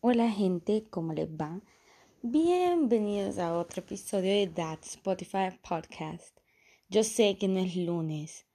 [0.00, 1.60] Hola gente, ¿cómo les va?
[2.22, 6.38] Bienvenidos a otro episodio de That Spotify Podcast.
[6.88, 8.46] Yo sé que no es lunes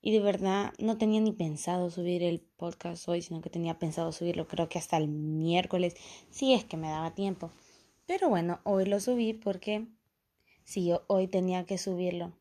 [0.00, 4.12] y de verdad no tenía ni pensado subir el podcast hoy, sino que tenía pensado
[4.12, 5.96] subirlo creo que hasta el miércoles,
[6.30, 7.50] si es que me daba tiempo.
[8.06, 9.88] Pero bueno, hoy lo subí porque
[10.62, 12.32] sí, hoy tenía que subirlo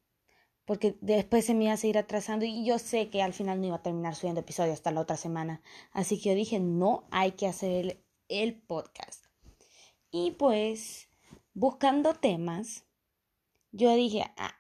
[0.66, 3.68] porque después se me iba a seguir atrasando y yo sé que al final no
[3.68, 5.62] iba a terminar subiendo episodios hasta la otra semana.
[5.92, 9.26] Así que yo dije, no hay que hacer el, podcast.
[10.12, 11.10] Y pues,
[11.54, 12.86] buscando temas,
[13.72, 14.56] yo dije, ah,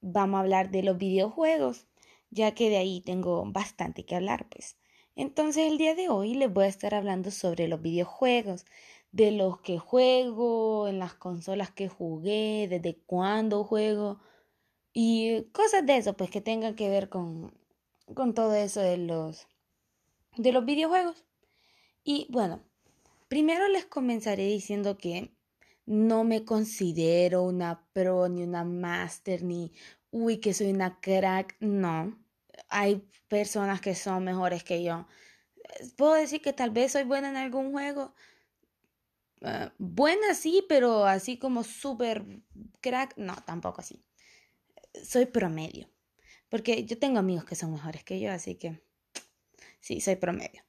[0.00, 1.86] vamos a hablar de los videojuegos,
[2.30, 4.76] ya que de ahí tengo bastante que hablar, pues.
[5.14, 8.64] Entonces el día de hoy les voy a estar hablando sobre los videojuegos,
[9.12, 14.20] de los que juego, en las consolas que jugué, desde cuándo juego
[14.92, 17.54] y cosas de eso, pues que tengan que ver con,
[18.14, 19.48] con todo eso de los,
[20.36, 21.24] de los videojuegos.
[22.04, 22.62] Y bueno,
[23.32, 25.34] primero les comenzaré diciendo que
[25.86, 29.72] no me considero una pro ni una master ni
[30.10, 32.22] uy que soy una crack, no.
[32.68, 35.06] Hay personas que son mejores que yo.
[35.96, 38.14] Puedo decir que tal vez soy buena en algún juego.
[39.40, 42.26] Ah, buena sí, pero así como súper
[42.82, 44.04] crack, no, tampoco así
[45.02, 45.88] soy promedio.
[46.50, 48.82] Porque yo tengo amigos que son mejores que yo, así que
[49.80, 50.62] sí, soy promedio.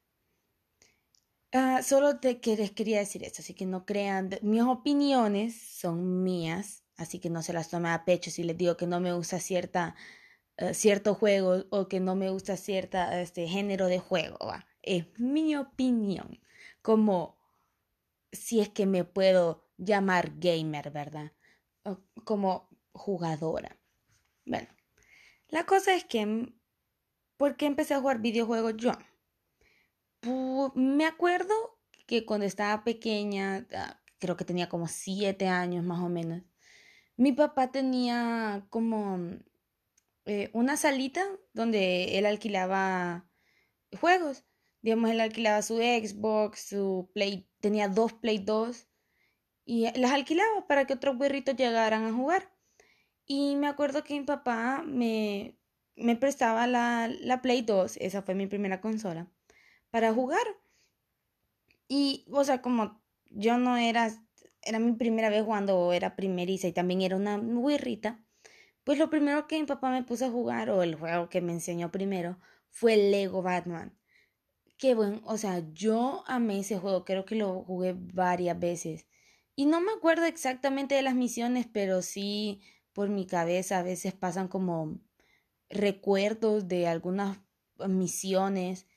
[1.56, 6.82] Ah, solo te les quería decir eso, así que no crean, mis opiniones son mías,
[6.96, 9.38] así que no se las tome a pecho si les digo que no me gusta
[9.38, 9.94] cierta,
[10.56, 14.36] eh, cierto juego o que no me gusta cierta este género de juego.
[14.82, 16.40] Es mi opinión,
[16.82, 17.38] como
[18.32, 21.32] si es que me puedo llamar gamer, ¿verdad?
[22.24, 23.78] como jugadora.
[24.44, 24.68] Bueno,
[25.48, 26.52] la cosa es que,
[27.36, 28.92] ¿por qué empecé a jugar videojuegos yo?
[30.74, 31.54] Me acuerdo
[32.06, 36.42] que cuando estaba pequeña, ah, creo que tenía como siete años más o menos,
[37.16, 39.18] mi papá tenía como
[40.26, 43.28] eh, una salita donde él alquilaba
[44.00, 44.44] juegos.
[44.82, 48.88] Digamos, él alquilaba su Xbox, su Play, tenía dos Play 2
[49.64, 52.52] y las alquilaba para que otros burritos llegaran a jugar.
[53.26, 55.58] Y me acuerdo que mi papá me,
[55.96, 59.30] me prestaba la, la Play 2, esa fue mi primera consola,
[59.94, 60.44] para jugar.
[61.86, 63.00] Y, o sea, como
[63.30, 64.10] yo no era,
[64.60, 68.20] era mi primera vez jugando, era primeriza y también era una guirrita,
[68.82, 71.52] pues lo primero que mi papá me puso a jugar, o el juego que me
[71.52, 72.40] enseñó primero,
[72.70, 73.96] fue Lego Batman.
[74.78, 79.06] Qué bueno, o sea, yo amé ese juego, creo que lo jugué varias veces.
[79.54, 82.60] Y no me acuerdo exactamente de las misiones, pero sí
[82.92, 84.98] por mi cabeza a veces pasan como
[85.70, 87.38] recuerdos de algunas
[87.86, 88.88] misiones.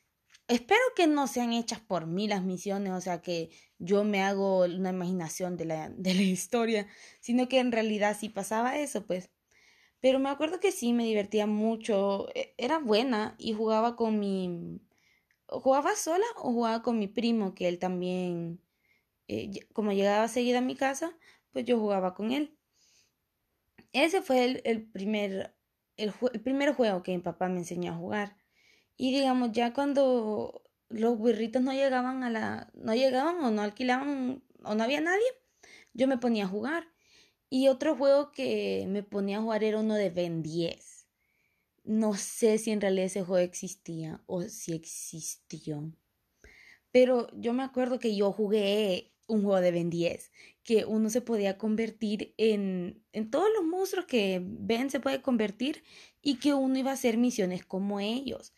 [0.47, 3.49] Espero que no sean hechas por mí las misiones, o sea, que
[3.79, 6.87] yo me hago una imaginación de la, de la historia,
[7.19, 9.29] sino que en realidad sí pasaba eso, pues.
[10.01, 14.81] Pero me acuerdo que sí, me divertía mucho, e, era buena y jugaba con mi...
[15.47, 18.61] ¿Jugaba sola o jugaba con mi primo, que él también,
[19.27, 21.17] eh, como llegaba seguida a mi casa,
[21.51, 22.57] pues yo jugaba con él.
[23.93, 25.55] Ese fue el, primer,
[25.97, 28.37] el, primer juego que mi papá me enseñó a jugar.
[28.97, 34.43] Y digamos, ya cuando los burritos no llegaban a la, no llegaban o no alquilaban
[34.63, 35.25] o no había nadie,
[35.93, 36.87] yo me ponía a jugar.
[37.49, 41.07] Y otro juego que me ponía a jugar era uno de Ben 10.
[41.83, 45.93] No sé si en realidad ese juego existía o si existió.
[46.91, 50.31] Pero yo me acuerdo que yo jugué un juego de Ben 10,
[50.63, 55.83] que uno se podía convertir en, en todos los monstruos que Ben se puede convertir
[56.21, 58.53] y que uno iba a hacer misiones como ellos.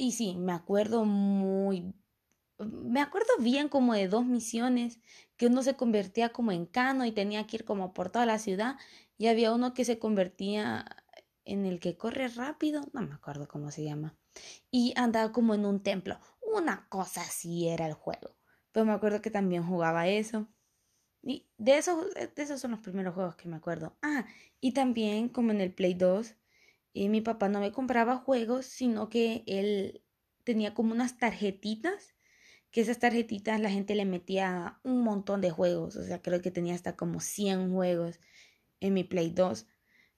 [0.00, 1.92] Y sí, me acuerdo muy,
[2.58, 4.98] me acuerdo bien como de dos misiones,
[5.36, 8.38] que uno se convertía como en cano y tenía que ir como por toda la
[8.38, 8.78] ciudad
[9.18, 10.86] y había uno que se convertía
[11.44, 14.16] en el que corre rápido, no me acuerdo cómo se llama,
[14.70, 16.18] y andaba como en un templo.
[16.40, 18.38] Una cosa así era el juego.
[18.72, 20.48] Pero me acuerdo que también jugaba eso.
[21.22, 23.98] Y de esos, de esos son los primeros juegos que me acuerdo.
[24.00, 24.24] Ah,
[24.62, 26.39] y también como en el Play 2, y
[26.94, 30.02] eh, mi papá no me compraba juegos, sino que él
[30.44, 32.14] tenía como unas tarjetitas,
[32.70, 36.50] que esas tarjetitas la gente le metía un montón de juegos, o sea, creo que
[36.52, 38.20] tenía hasta como 100 juegos
[38.80, 39.66] en mi Play 2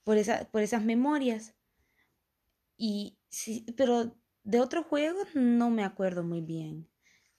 [0.05, 0.19] por,
[0.51, 1.55] por esas memorias.
[2.77, 6.89] Y sí, pero de otros juegos no me acuerdo muy bien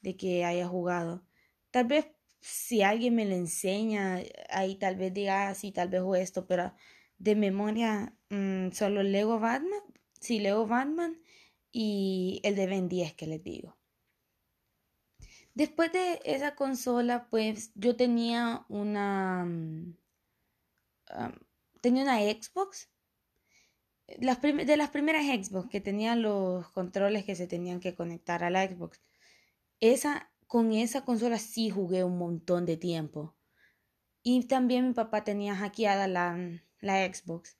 [0.01, 1.25] de que haya jugado.
[1.71, 2.07] Tal vez
[2.41, 4.19] si alguien me lo enseña,
[4.50, 6.74] ahí tal vez diga, ah, sí, tal vez o esto, pero
[7.23, 9.81] de memoria mm, solo Lego Batman,
[10.19, 11.21] sí, Lego Batman
[11.71, 13.77] y el de Ben 10 que les digo.
[15.53, 19.45] Después de esa consola, pues yo tenía una...
[19.45, 19.95] Mm,
[21.79, 22.89] tenía una Xbox.
[24.19, 28.49] Las de las primeras Xbox que tenían los controles que se tenían que conectar a
[28.49, 29.01] la Xbox.
[29.79, 33.37] Esa, con esa consola sí jugué un montón de tiempo.
[34.23, 36.37] Y también mi papá tenía hackeada la,
[36.83, 37.57] la Xbox.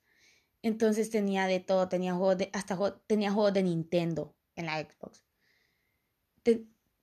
[0.62, 5.24] Entonces tenía de todo, tenía juegos de, hasta tenía juegos de Nintendo en la Xbox.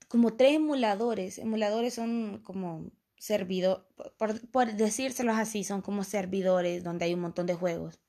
[0.07, 1.38] como tres emuladores.
[1.38, 3.85] Emuladores son como servidores,
[4.18, 8.00] por, por decírselos así, son como servidores donde hay un montón de juegos.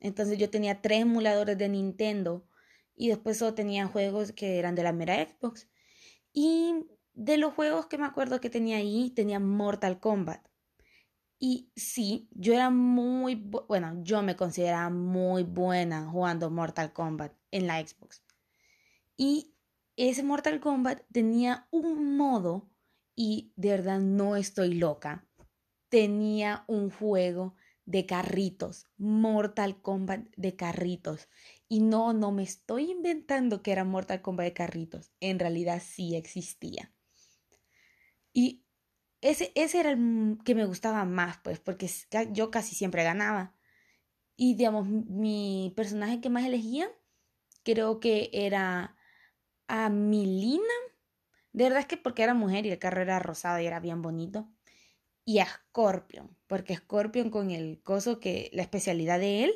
[0.00, 2.46] Entonces yo tenía tres emuladores de Nintendo
[2.94, 5.68] y después solo tenía juegos que eran de la mera Xbox.
[6.32, 10.47] Y de los juegos que me acuerdo que tenía ahí, tenía Mortal Kombat.
[11.38, 17.66] Y sí, yo era muy, bueno, yo me consideraba muy buena jugando Mortal Kombat en
[17.68, 18.24] la Xbox.
[19.16, 19.54] Y
[19.96, 22.70] ese Mortal Kombat tenía un modo,
[23.14, 25.28] y de verdad no estoy loca,
[25.88, 27.54] tenía un juego
[27.84, 31.28] de carritos, Mortal Kombat de carritos.
[31.68, 36.14] Y no, no me estoy inventando que era Mortal Kombat de carritos, en realidad sí
[36.14, 36.92] existía.
[38.32, 38.64] Y
[39.20, 41.90] ese, ese era el que me gustaba más, pues, porque
[42.32, 43.54] yo casi siempre ganaba.
[44.36, 46.90] Y, digamos, mi personaje que más elegía,
[47.64, 48.96] creo que era
[49.68, 50.64] a Milina.
[51.52, 54.02] De verdad es que porque era mujer y el carro era rosado y era bien
[54.02, 54.48] bonito.
[55.24, 59.52] Y a Scorpion, porque Scorpion con el coso que, la especialidad de él,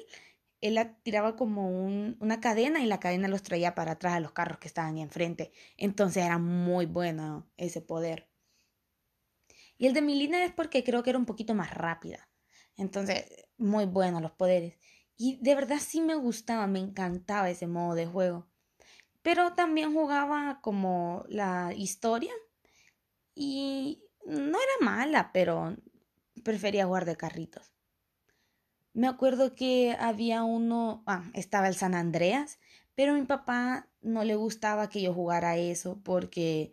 [0.60, 4.20] él la tiraba como un, una cadena y la cadena los traía para atrás a
[4.20, 5.52] los carros que estaban enfrente.
[5.78, 8.31] Entonces era muy bueno ese poder.
[9.82, 12.28] Y el de Milina es porque creo que era un poquito más rápida.
[12.76, 13.24] Entonces,
[13.58, 14.78] muy bueno los poderes.
[15.16, 18.46] Y de verdad sí me gustaba, me encantaba ese modo de juego.
[19.22, 22.32] Pero también jugaba como la historia.
[23.34, 25.76] Y no era mala, pero
[26.44, 27.72] prefería jugar de carritos.
[28.92, 32.60] Me acuerdo que había uno, ah, estaba el San Andreas,
[32.94, 36.72] pero a mi papá no le gustaba que yo jugara eso porque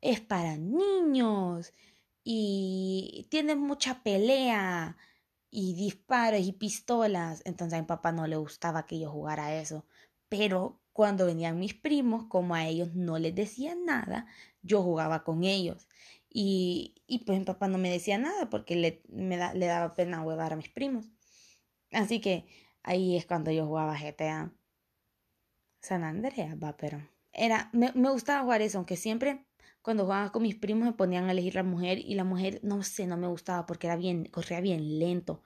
[0.00, 1.72] es para niños
[2.30, 4.98] y tiene mucha pelea
[5.50, 7.40] y disparos y pistolas.
[7.46, 9.86] Entonces a mi papá no le gustaba que yo jugara eso.
[10.28, 14.26] Pero cuando venían mis primos, como a ellos no les decía nada,
[14.60, 15.88] yo jugaba con ellos.
[16.28, 20.52] Y, y pues mi papá no me decía nada porque le, le daba pena huevar
[20.52, 21.06] a mis primos.
[21.92, 22.46] Así que
[22.82, 24.52] ahí es cuando yo jugaba GTA.
[25.80, 27.00] San Andreas, va, pero...
[27.32, 29.47] Era, me, me gustaba jugar eso, aunque siempre
[29.88, 32.82] cuando jugaba con mis primos me ponían a elegir la mujer y la mujer, no
[32.82, 35.42] sé, no me gustaba porque era bien, corría bien lento.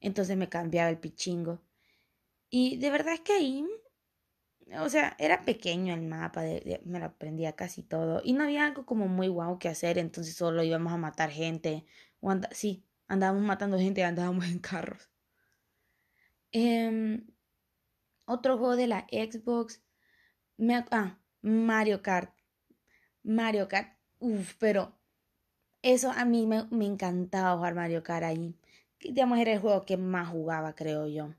[0.00, 1.60] Entonces me cambiaba el pichingo.
[2.48, 3.66] Y de verdad es que ahí,
[4.80, 6.40] o sea, era pequeño el mapa,
[6.86, 8.22] me lo aprendía casi todo.
[8.24, 11.84] Y no había algo como muy guau que hacer, entonces solo íbamos a matar gente.
[12.20, 15.10] O sí, andábamos matando gente andábamos en carros.
[16.50, 17.26] Em,
[18.24, 19.82] otro juego de la Xbox.
[20.56, 22.32] Me, ah, Mario Kart.
[23.22, 24.96] Mario Kart, uff, pero
[25.82, 28.54] eso a mí me, encantaba jugar Mario Kart ahí.
[29.00, 31.34] Digamos, era el juego que más jugaba, creo yo.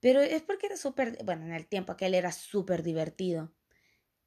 [0.00, 3.52] Pero es porque era súper, bueno, en el tiempo aquel era súper divertido.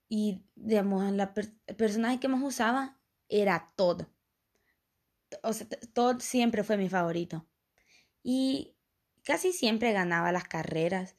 [0.07, 1.33] Y, digamos, la
[1.67, 4.03] el personaje que más usaba era Todd.
[5.41, 7.47] O sea, Todd siempre fue mi favorito.
[8.21, 8.75] Y
[9.23, 11.15] casi siempre ganaba las carreras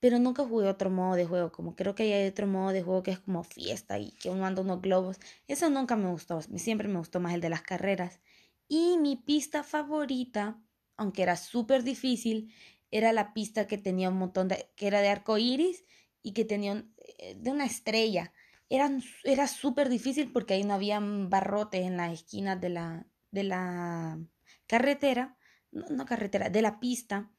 [0.00, 3.02] pero nunca jugué otro modo de juego, como creo que hay otro modo de juego
[3.02, 5.18] que es como fiesta y que uno anda unos globos.
[5.48, 8.20] Eso nunca me gustó, siempre me gustó más el de las carreras.
[8.68, 10.60] Y mi pista favorita,
[10.96, 12.52] aunque era súper difícil,
[12.90, 15.84] era la pista que tenía un montón de, que era de arco iris
[16.22, 16.84] y que tenía
[17.18, 18.32] eh, de una estrella.
[18.68, 18.90] Era,
[19.24, 24.18] era súper difícil porque ahí no había barrotes en las esquinas de la, de la
[24.66, 25.36] carretera,
[25.70, 27.30] no carretera, de la pista.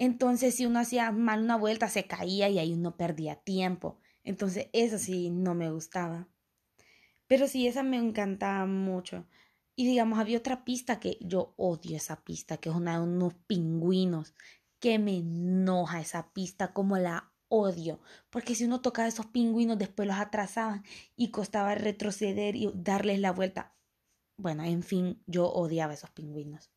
[0.00, 4.00] Entonces, si uno hacía mal una vuelta, se caía y ahí uno perdía tiempo.
[4.24, 6.26] Entonces, eso sí no me gustaba.
[7.26, 9.26] Pero sí, esa me encantaba mucho.
[9.76, 13.34] Y digamos, había otra pista que yo odio esa pista, que es una de unos
[13.46, 14.34] pingüinos.
[14.78, 18.00] Que me enoja esa pista, como la odio.
[18.30, 20.82] Porque si uno tocaba esos pingüinos, después los atrasaban
[21.14, 23.76] y costaba retroceder y darles la vuelta.
[24.38, 26.70] Bueno, en fin, yo odiaba esos pingüinos.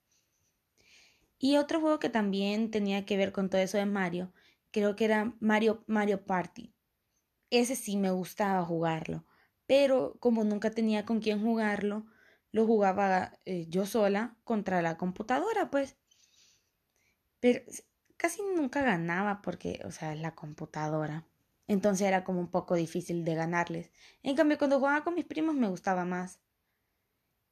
[1.44, 4.32] Y otro juego que también tenía que ver con todo eso de Mario,
[4.72, 6.74] creo que era Mario, Mario Party.
[7.50, 9.26] Ese sí me gustaba jugarlo,
[9.66, 12.06] pero como nunca tenía con quién jugarlo,
[12.54, 15.98] lo jugaba eh, yo sola contra la computadora, pues.
[17.42, 17.60] Pero
[18.16, 21.28] casi nunca ganaba porque, o sea, la computadora.
[21.68, 23.92] Entonces era como un poco difícil de ganarles.
[24.22, 26.40] En cambio, cuando jugaba con mis primos me gustaba más.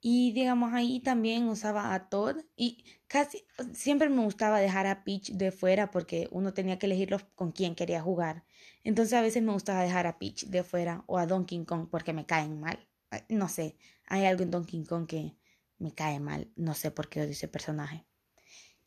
[0.04, 5.30] Y digamos, ahí también usaba a Todd y casi siempre me gustaba dejar a Peach
[5.30, 8.44] de fuera porque uno tenía que elegirlo con quién quería jugar.
[8.82, 12.12] Entonces a veces me gustaba dejar a Peach de fuera o a Donkey Kong porque
[12.12, 12.84] me caen mal.
[13.28, 13.76] No sé,
[14.08, 15.36] hay algo en Donkey Kong que
[15.78, 16.50] me cae mal.
[16.56, 18.04] No sé por qué odio ese personaje.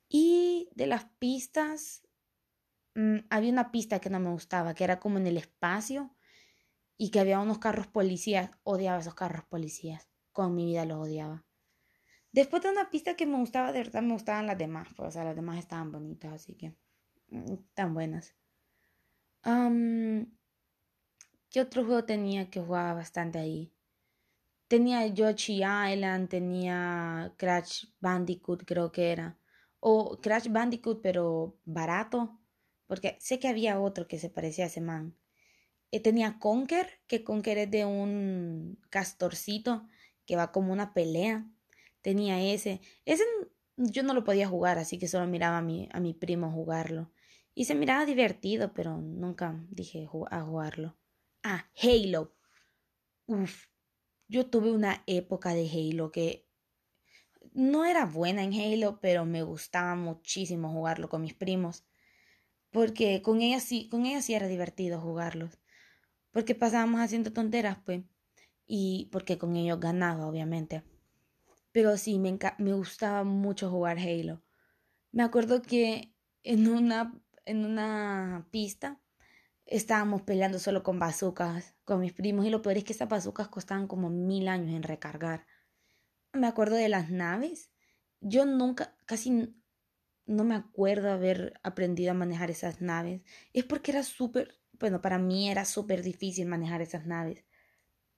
[0.10, 2.04] Y de las pistas,
[2.96, 6.14] mm, había una pista que no me gustaba, que era como en el espacio
[6.98, 8.52] y que había unos carros policías.
[8.64, 11.46] Odiaba esos carros policías con mi vida los odiaba.
[12.34, 15.12] Después de una pista que me gustaba, de verdad me gustaban las demás, pues, o
[15.12, 16.76] sea, las demás estaban bonitas, así que
[17.30, 18.36] mm, tan buenas.
[21.50, 23.72] ¿Qué otro juego tenía que jugaba bastante ahí?
[24.68, 29.40] Tenía Yoshi Island, tenía Crash Bandicoot, creo que era.
[29.80, 32.38] O Crash Bandicoot, pero barato.
[32.88, 35.16] Porque sé que había otro que se parecía a ese man.
[35.92, 39.88] Eh, tenía Conker, que Conker es de un castorcito
[40.26, 41.48] que va como una pelea.
[42.02, 42.82] Tenía ese.
[43.06, 43.24] Ese
[43.78, 47.12] yo no lo podía jugar, así que solo miraba a mi, a mi primo jugarlo.
[47.54, 50.98] Y se miraba divertido, pero nunca dije a jugarlo.
[51.44, 52.36] Ah, Halo.
[53.28, 53.68] Uf,
[54.28, 56.48] yo tuve una época de Halo que
[57.54, 61.86] no era buena en Halo, pero me gustaba muchísimo jugarlo con mis primos.
[62.72, 65.60] Porque con ellas sí, con ellas sí era divertido jugarlos.
[66.32, 68.04] Porque pasábamos haciendo tonteras, pues
[68.68, 70.84] y porque con ellos ganaba, obviamente.
[71.72, 74.42] Pero sí, me, me gustaba mucho jugar Halo.
[75.12, 79.02] Me acuerdo que en una, en una pista
[79.66, 83.48] estábamos peleando solo con bazucas con mis primos y lo peor es que esas bazucas
[83.48, 85.46] costaban como mil años en recargar.
[86.34, 87.72] Me acuerdo de las naves.
[88.22, 89.56] Yo nunca, casi
[90.26, 93.22] no me acuerdo haber aprendido a manejar esas naves.
[93.54, 97.45] Es porque era súper, bueno, para mí era súper difícil manejar esas naves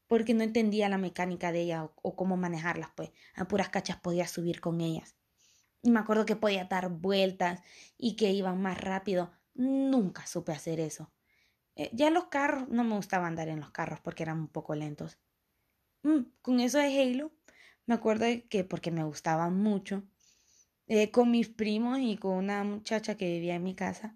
[0.08, 4.28] porque no entendía la mecánica de ellas o, cómo manejarlas, pues a puras cachas podía
[4.28, 5.16] subir con ellas.
[5.82, 7.62] Y me acuerdo que podía dar vueltas
[7.98, 9.32] y que iban más rápido.
[9.54, 11.12] Nunca supe hacer eso.
[11.76, 14.76] Eh, ya los carros, no me gustaba andar en los carros porque eran un poco
[14.76, 15.20] lentos.
[16.04, 17.32] Mm, con eso de Halo,
[17.86, 20.04] me acuerdo que porque me gustaba mucho,
[20.88, 24.16] eh, con mis primos y con una muchacha que vivía en mi casa,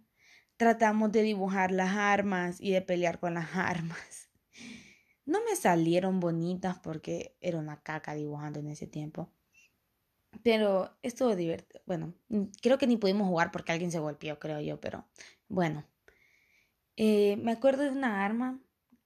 [0.58, 4.31] tratamos de dibujar las armas y de pelear con las armas.
[5.32, 9.32] No me salieron bonitas porque era una caca dibujando en ese tiempo.
[10.44, 11.82] Pero estuvo divertido.
[11.86, 12.14] Bueno,
[12.62, 15.06] creo que ni pudimos jugar porque alguien se golpeó, creo yo, pero
[15.48, 15.86] bueno.
[16.98, 18.60] Eh, me acuerdo de una arma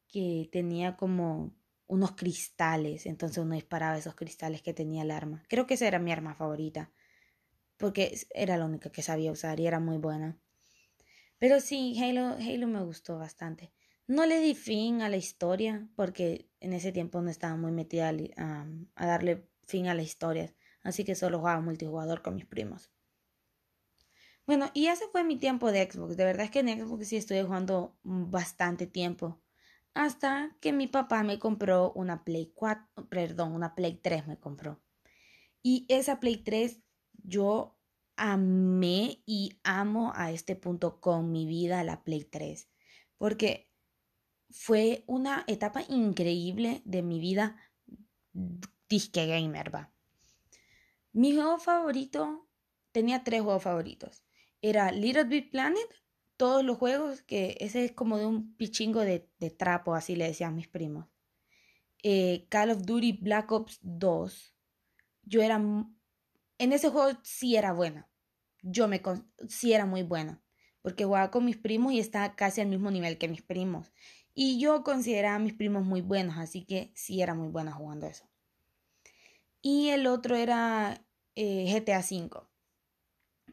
[0.08, 1.53] que tenía como
[1.86, 5.44] unos cristales, entonces uno disparaba esos cristales que tenía el arma.
[5.48, 6.91] Creo que esa era mi arma favorita,
[7.77, 10.39] porque era la única que sabía usar y era muy buena.
[11.38, 13.72] Pero sí, Halo, Halo me gustó bastante.
[14.07, 18.09] No le di fin a la historia porque en ese tiempo no estaba muy metida
[18.09, 22.91] a, darle fin a la historia, así que solo jugaba multijugador con mis primos.
[24.45, 26.17] Bueno, y ese fue mi tiempo de Xbox.
[26.17, 29.41] De verdad es que en Xbox sí estoy jugando bastante tiempo.
[29.95, 34.83] Hasta que mi papá me compró una Play 4, perdón, una Play 3 me compró.
[35.63, 36.79] Y esa Play 3
[37.24, 37.75] yo
[38.17, 42.69] amé y amo a este punto con mi vida la Play 3.
[43.17, 43.71] Porque
[44.55, 47.57] fue una etapa increíble de mi vida
[48.88, 49.91] disque gamer, va.
[51.12, 52.47] Mi juego favorito,
[52.91, 54.24] tenía tres juegos favoritos.
[54.62, 55.88] Era Little Big Planet,
[56.38, 60.55] todos los juegos, que ese es como de un pichingo de, trapo, así le decían
[60.55, 61.05] mis primos.
[62.03, 64.55] Eh, Call of Duty Black Ops 2.
[65.24, 65.57] Yo era...
[66.57, 68.09] En ese juego sí era buena.
[68.62, 69.01] Yo me...
[69.50, 70.41] sí era muy buena.
[70.81, 73.91] Porque jugaba con mis primos y estaba casi al mismo nivel que mis primos.
[74.38, 78.06] Y yo consideraba a mis primos muy buenos, así que sí era muy buena jugando
[78.06, 78.30] eso.
[79.62, 81.01] Y el otro era
[81.36, 82.30] eh, GTA V.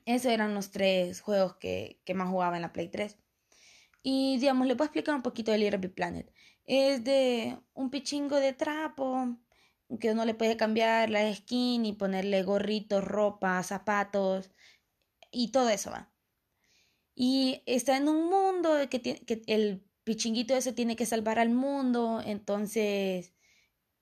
[0.05, 3.17] Esos eran los tres juegos que, más jugaba en la Play 3.
[4.03, 6.33] Y digamos, le puedo explicar un poquito de Little Big Planet.
[6.65, 9.37] Es de un pichingo de trapo
[10.01, 14.51] que uno le puede cambiar la skin y ponerle gorritos, ropa, zapatos
[15.31, 16.13] y todo eso va.
[17.15, 21.51] Y está en un mundo que, tiene, que el Pichinguito ese tiene que salvar al
[21.51, 23.33] mundo, entonces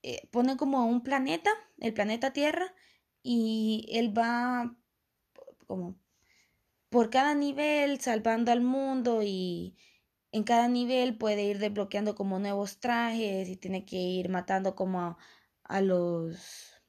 [0.03, 2.75] eh, pone como un planeta, el planeta Tierra,
[3.23, 4.77] y él va
[5.67, 5.99] como
[6.91, 9.77] por cada nivel salvando al mundo y
[10.33, 15.17] en cada nivel puede ir desbloqueando como nuevos trajes y tiene que ir matando como
[15.65, 16.83] a, los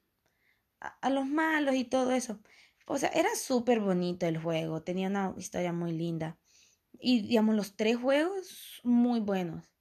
[0.79, 2.39] a, los malos y todo eso.
[2.87, 6.37] O sea, era súper bonito el juego, tenía una historia muy linda.
[6.99, 9.73] Y, digamos, los tres juegos muy buenos.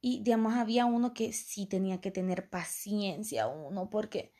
[0.00, 4.32] Y, digamos, había uno que sí tenía que tener paciencia uno, porque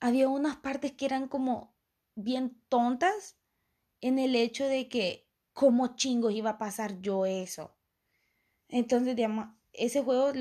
[0.00, 1.76] había unas partes que eran como
[2.14, 3.38] bien tontas
[4.00, 7.76] en el hecho de que, ¿cómo chingos iba a pasar yo eso?
[8.68, 10.32] Entonces, digamos, ese juego,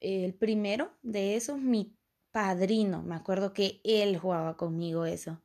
[0.00, 1.96] el primero de esos, mi
[2.32, 5.42] padrino, me acuerdo que él jugaba conmigo eso.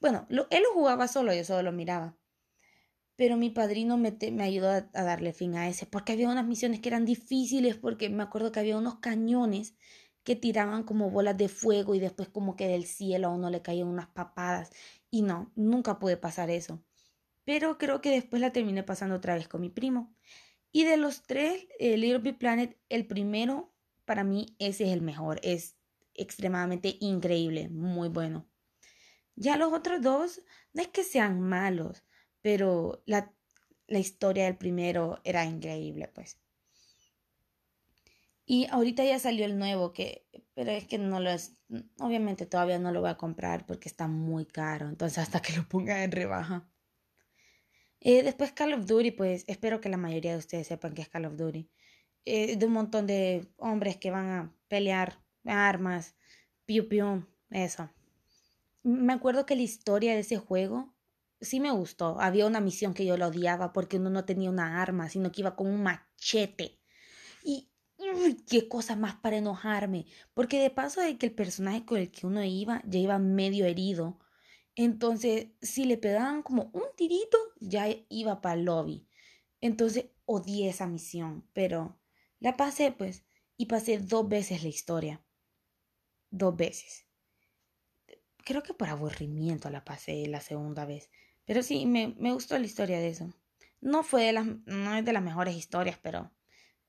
[0.00, 2.17] Bueno, él lo jugaba solo, yo solo lo miraba.
[3.18, 6.88] Pero mi padrino me, ayudó a, darle fin a ese, porque había unas misiones que
[6.88, 9.74] eran difíciles, porque me acuerdo que había unos cañones
[10.22, 13.60] que tiraban como bolas de fuego y después como que del cielo a uno le
[13.60, 14.70] caían unas papadas.
[15.10, 16.80] Y no, nunca pude pasar eso.
[17.44, 20.14] Pero creo que después la terminé pasando otra vez con mi primo.
[20.70, 25.02] Y de los tres, el Little Big Planet, el primero, para mí, ese es el
[25.02, 25.40] mejor.
[25.42, 25.76] Es
[26.14, 28.48] extremadamente increíble, muy bueno.
[29.34, 30.40] Ya los otros dos,
[30.72, 32.04] no es que sean malos,
[32.48, 33.30] pero la,
[33.88, 36.40] la historia del primero era increíble, pues.
[38.46, 41.60] Y ahorita ya salió el nuevo, que, pero es que no lo es,
[41.98, 45.68] obviamente todavía no lo voy a comprar porque está muy caro, entonces hasta que lo
[45.68, 46.66] ponga en rebaja.
[48.00, 51.10] Eh, después Call of Duty, pues espero que la mayoría de ustedes sepan que es
[51.10, 51.68] Call of Duty.
[52.24, 56.16] Eh, de un montón de hombres que van a pelear armas,
[56.64, 57.90] piu piu, eso.
[58.82, 60.94] Me acuerdo que la historia de ese juego
[61.40, 62.20] sí me gustó.
[62.20, 65.42] Había una misión que yo lo odiaba porque uno no tenía una arma, sino que
[65.42, 66.80] iba con un machete.
[67.42, 67.70] Y
[68.48, 70.06] qué cosa más para enojarme.
[70.34, 73.66] Porque de paso de que el personaje con el que uno iba ya iba medio
[73.66, 74.18] herido.
[74.76, 79.08] Entonces, si le pegaban como un tirito, ya iba para el lobby.
[79.60, 81.98] Entonces, odié esa misión, pero
[82.38, 83.24] la pasé pues
[83.56, 85.24] y pasé dos veces la historia.
[86.30, 87.06] Dos veces.
[88.44, 91.10] Creo que por aburrimiento la pasé la segunda vez.
[91.48, 93.32] Pero sí, me, me gustó la historia de eso.
[93.80, 96.30] No fue de las, no es de las mejores historias, pero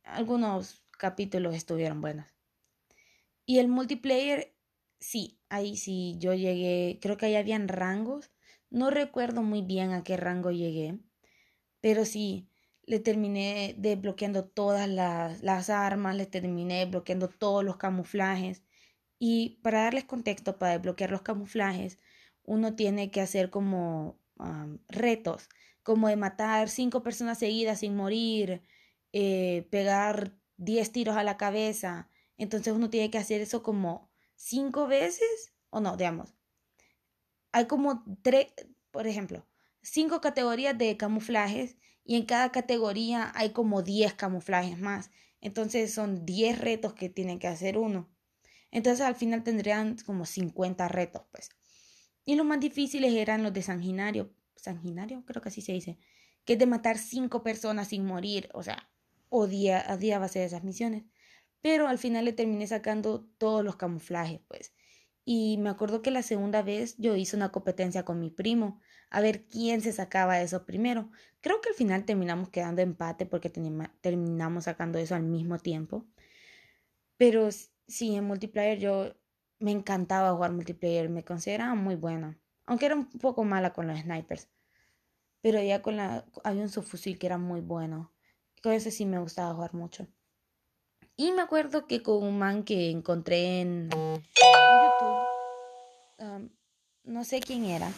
[0.04, 2.28] algunos capítulos estuvieron buenos.
[3.46, 4.54] Y el multiplayer,
[5.00, 8.32] sí, ahí sí yo llegué, creo que ahí habían rangos.
[8.70, 11.00] No recuerdo muy bien a qué rango llegué,
[11.80, 12.50] pero sí,
[12.84, 18.64] le terminé desbloqueando todas las, las armas, le terminé desbloqueando todos los camuflajes.
[19.20, 21.98] Y para darles contexto, para desbloquear los camuflajes,
[22.44, 24.20] uno tiene que hacer como
[24.88, 25.50] retos,
[25.84, 28.62] como de matar cinco personas seguidas sin morir,
[29.14, 32.10] eh, pegar 10 tiros a la cabeza.
[32.38, 36.36] Entonces uno tiene que hacer eso como cinco veces, o no, digamos.
[37.52, 38.48] Hay como tres,
[38.92, 39.46] por ejemplo,
[39.82, 45.12] cinco categorías de camuflajes y en cada categoría hay como 10 camuflajes más.
[45.42, 48.10] Entonces son 10 retos que tienen que hacer uno.
[48.72, 51.50] Entonces al final tendrían como 50 retos, pues.
[52.30, 54.32] Y los más difíciles eran los de Sanginario.
[54.56, 55.98] Sanginario, creo que así se dice.
[56.46, 58.50] Que es de matar cinco personas sin morir.
[58.54, 58.88] O sea,
[59.30, 61.06] odia, odiaba hacer esas misiones.
[61.62, 64.76] Pero al final le terminé sacando todos los camuflajes, pues.
[65.26, 69.22] Y me acuerdo que la segunda vez yo hice una competencia con mi primo, a
[69.22, 71.10] ver quién se sacaba eso primero.
[71.42, 73.50] Creo que al final terminamos quedando empate porque
[74.02, 76.06] terminamos sacando eso al mismo tiempo.
[77.18, 77.50] Pero
[77.88, 79.16] sí, en multiplayer yo
[79.60, 82.40] me encantaba jugar multiplayer, me consideraba muy buena.
[82.66, 84.50] Aunque era un poco mala con los snipers.
[85.42, 86.26] Pero ya con la...
[86.44, 88.12] Había un subfusil que era muy bueno.
[88.62, 90.08] Con ese sí me gustaba jugar mucho.
[91.16, 94.20] Y me acuerdo que con un man que encontré en, YouTube,
[97.04, 97.92] no sé quién era,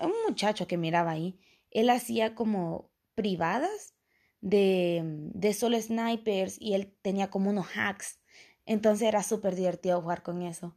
[0.00, 1.38] un muchacho que miraba ahí,
[1.70, 3.94] él hacía como privadas
[4.40, 8.17] de, de solo snipers y él tenía como unos hacks.
[8.68, 10.76] Entonces era súper divertido jugar con eso,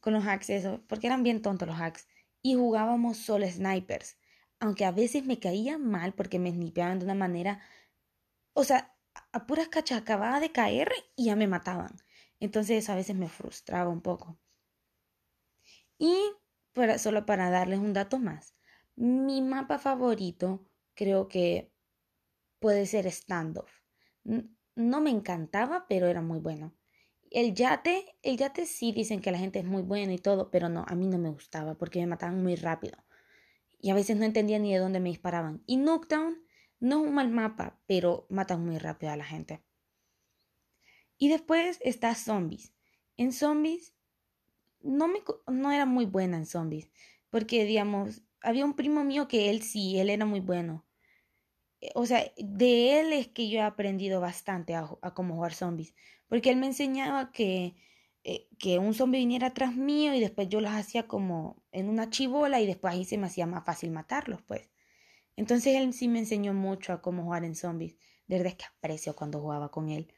[0.00, 2.06] con los hacks, eso, porque eran bien tontos los hacks.
[2.42, 4.18] Y jugábamos solo snipers,
[4.60, 7.60] aunque a veces me caía mal porque me snipeaban de una manera
[8.52, 8.94] o sea,
[9.32, 11.96] a puras cachas acababa de caer y ya me mataban.
[12.40, 14.38] Entonces eso a veces me frustraba un poco.
[15.98, 16.14] Y
[16.72, 18.54] para, solo para darles un dato más,
[18.96, 21.72] mi mapa favorito creo que
[22.60, 23.70] puede ser standoff.
[24.76, 26.77] No me encantaba, pero era muy bueno.
[27.30, 30.68] El yate, el yate sí dicen que la gente es muy buena y todo, pero
[30.68, 32.98] no, a mí no me gustaba porque me mataban muy rápido.
[33.80, 35.62] Y a veces no entendía ni de dónde me disparaban.
[35.66, 36.42] Y Nuketown
[36.80, 39.62] no es un mal mapa, pero matan muy rápido a la gente.
[41.18, 42.72] Y después está Zombies.
[43.16, 43.94] En Zombies
[44.80, 46.90] no, me, no era muy buena en Zombies,
[47.30, 50.86] porque digamos, había un primo mío que él sí, él era muy bueno.
[51.94, 55.94] O sea, de él es que yo he aprendido bastante a, cómo jugar zombies,
[56.28, 57.74] porque él me enseñaba que,
[58.24, 62.10] eh, que un zombie viniera atrás mío y después yo los hacía como en una
[62.10, 64.70] chivola y después ahí se me hacía más fácil matarlos, pues.
[65.36, 67.96] Entonces él sí me enseñó mucho a cómo jugar en zombies.
[68.26, 70.12] De verdad es que aprecio cuando jugaba con él.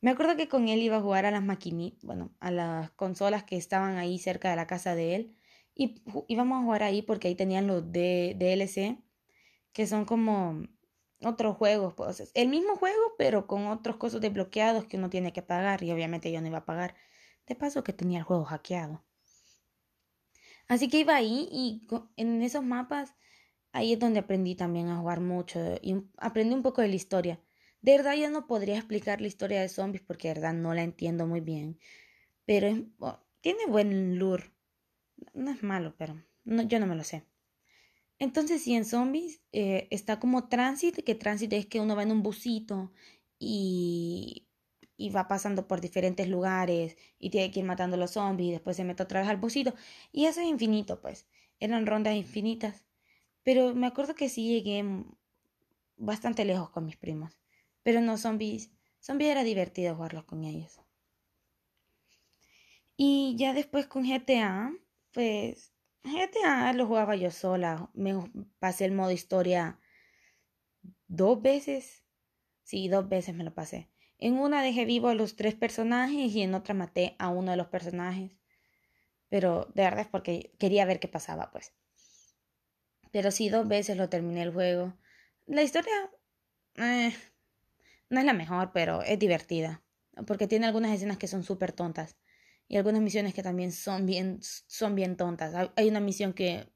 [0.00, 3.44] Me acuerdo que con él iba a jugar a las maquinitas, bueno, a las consolas
[3.44, 5.36] que estaban ahí cerca de la casa de él.
[5.74, 8.98] Y íbamos a jugar ahí porque ahí tenían los DLC,
[9.72, 10.62] que son como
[11.24, 11.94] otros juegos.
[11.94, 15.82] Pues, el mismo juego, pero con otros cosas desbloqueados que uno tiene que pagar.
[15.82, 16.94] Y obviamente yo no iba a pagar.
[17.46, 19.04] De paso que tenía el juego hackeado.
[20.68, 23.14] Así que iba ahí y en esos mapas,
[23.72, 27.40] ahí es donde aprendí también a jugar mucho y aprendí un poco de la historia.
[27.82, 30.82] De verdad yo no podría explicar la historia de zombies porque de verdad no la
[30.82, 31.78] entiendo muy bien.
[32.46, 32.68] Pero
[33.42, 34.52] tiene buen lure.
[35.34, 37.24] No es malo, pero yo no me lo sé.
[38.18, 42.12] Entonces, si en zombies eh, está como transit, que transit es que uno va en
[42.12, 42.92] un busito
[43.38, 44.48] y,
[44.96, 48.76] y, va pasando por diferentes lugares y tiene que ir matando a los zombies después
[48.76, 49.74] se mete otra vez al busito.
[50.12, 51.26] Y eso es infinito, pues.
[51.60, 52.86] Eran rondas infinitas.
[53.42, 54.84] Pero me acuerdo que sí llegué
[55.96, 57.38] bastante lejos con mis primos.
[57.82, 58.70] Pero no zombies.
[59.00, 60.80] Zombies era divertido jugarlos con ellos.
[62.96, 64.72] Y ya después con GTA,
[65.12, 65.73] pues
[66.04, 67.90] GTA lo jugaba yo sola.
[67.94, 68.14] Me
[68.58, 69.78] pasé el modo historia
[71.08, 72.04] dos veces.
[72.62, 73.90] Sí, dos veces me lo pasé.
[74.18, 77.56] En una dejé vivo a los tres personajes y en otra maté a uno de
[77.56, 78.32] los personajes.
[79.28, 81.74] Pero de verdad es porque quería ver qué pasaba, pues.
[83.12, 84.94] Pero sí, dos veces lo terminé el juego.
[85.46, 85.94] La historia
[86.76, 87.14] eh,
[88.10, 89.82] no es la mejor, pero es divertida.
[90.26, 92.16] Porque tiene algunas escenas que son súper tontas.
[92.68, 95.70] Y algunas misiones que también son bien, son bien tontas.
[95.76, 96.72] Hay una misión que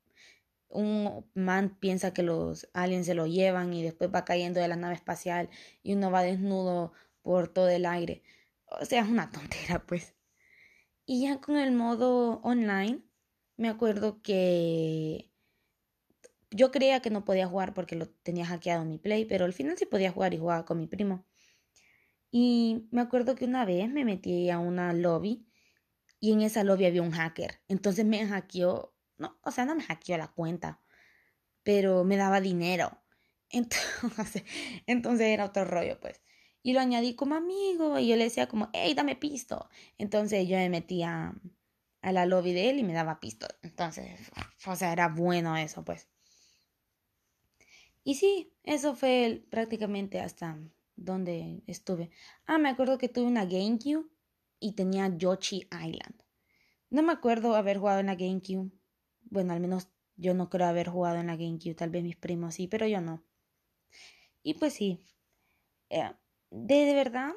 [0.68, 4.76] un man piensa que los aliens se lo llevan y después va cayendo de la
[4.76, 5.48] nave espacial
[5.82, 8.22] y uno va desnudo por todo el aire.
[8.80, 10.14] O sea, es una tontera, pues.
[11.06, 13.02] Y ya con el modo online,
[13.56, 15.32] me acuerdo que
[16.50, 19.76] yo creía que no podía jugar porque lo tenía hackeado mi play, pero al final
[19.78, 21.26] sí podía jugar y jugaba con mi primo.
[22.30, 25.47] Y me acuerdo que una vez me metí a una lobby
[26.20, 27.60] y en esa lobby había un hacker.
[27.68, 30.80] Entonces me hackeó, no, o sea, no me hackeó la cuenta,
[31.62, 33.02] pero me daba dinero.
[33.50, 34.44] Entonces,
[34.86, 36.20] entonces era otro rollo, pues.
[36.62, 39.70] Y lo añadí como amigo y yo le decía como, hey, dame pisto.
[39.96, 41.34] Entonces yo me metía
[42.02, 43.46] a la lobby de él y me daba pisto.
[43.62, 44.30] Entonces,
[44.66, 46.08] o sea, era bueno eso, pues.
[48.04, 50.58] Y sí, eso fue prácticamente hasta
[50.96, 52.10] donde estuve.
[52.46, 54.08] Ah, me acuerdo que tuve una GameCube
[54.60, 56.22] y tenía Yoshi Island.
[56.90, 58.70] No me acuerdo haber jugado en la GameCube.
[59.22, 61.74] Bueno, al menos yo no creo haber jugado en la GameCube.
[61.74, 63.24] Tal vez mis primos sí, pero yo no.
[64.42, 65.00] Y pues sí.
[65.90, 66.12] Eh,
[66.50, 67.32] de, de verdad,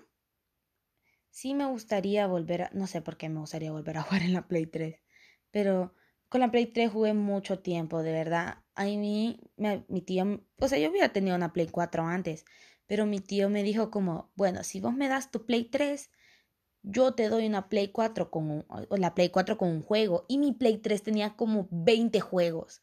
[1.30, 2.70] sí me gustaría volver.
[2.74, 5.02] No sé por qué me gustaría volver a jugar en la Play 3.
[5.52, 5.94] Pero
[6.30, 8.64] con la Play 3 jugué mucho tiempo, de verdad.
[8.76, 9.40] A mí,
[9.88, 10.46] mi tío.
[10.58, 12.46] O sea, yo había tenido una Play 4 antes.
[12.88, 16.12] Pero mi tío me dijo como, bueno, si vos me das tu Play 3,
[16.84, 20.38] yo te doy una Play 4 con un, la Play 4 con un juego y
[20.38, 22.82] mi Play 3 tenía como 20 juegos.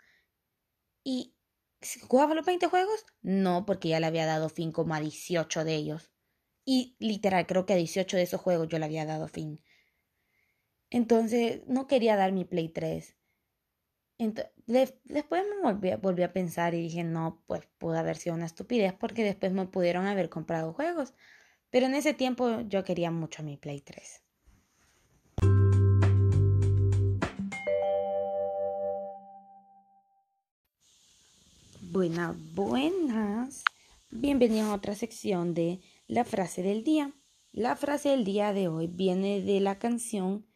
[1.04, 1.34] ¿Y
[2.06, 3.04] jugaba los 20 juegos?
[3.22, 6.12] No, porque ya le había dado fin como a 18 de ellos.
[6.64, 9.62] Y literal, creo que a 18 de esos juegos yo le había dado fin.
[10.90, 13.16] Entonces, no quería dar mi Play 3.
[14.66, 18.92] después me volví, volví a pensar y dije, no, pues pudo haber sido una estupidez
[18.94, 21.14] porque después me pudieron haber comprado juegos.
[21.70, 24.22] Pero en ese tiempo yo quería mucho mi Play 3.
[31.90, 33.64] Buenas, buenas.
[34.10, 37.12] Bienvenidos a otra sección de la frase del día.
[37.52, 40.46] La frase del día de hoy viene de la canción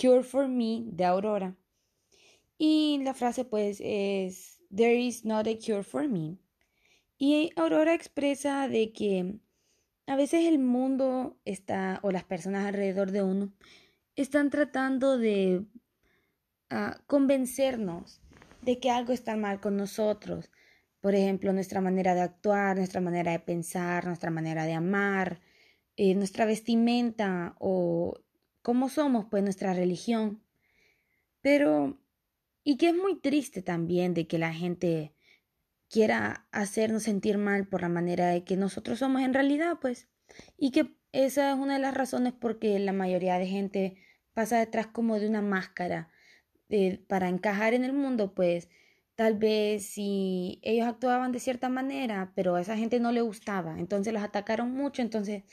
[0.00, 1.56] Cure for Me de Aurora.
[2.56, 6.38] Y la frase pues es There is not a cure for me.
[7.18, 9.38] Y Aurora expresa de que
[10.12, 13.50] a veces el mundo está, o las personas alrededor de uno,
[14.14, 15.64] están tratando de
[16.68, 18.20] ah, convencernos
[18.60, 20.50] de que algo está mal con nosotros.
[21.00, 25.40] Por ejemplo, nuestra manera de actuar, nuestra manera de pensar, nuestra manera de amar,
[25.96, 28.20] eh, nuestra vestimenta o
[28.60, 30.42] cómo somos, pues nuestra religión.
[31.40, 31.98] Pero,
[32.64, 35.14] y que es muy triste también de que la gente
[35.92, 40.08] quiera hacernos sentir mal por la manera de que nosotros somos en realidad, pues.
[40.56, 43.96] Y que esa es una de las razones por que la mayoría de gente
[44.32, 46.10] pasa detrás como de una máscara
[46.70, 48.70] eh, para encajar en el mundo, pues
[49.16, 53.78] tal vez si ellos actuaban de cierta manera, pero a esa gente no le gustaba,
[53.78, 55.44] entonces los atacaron mucho, entonces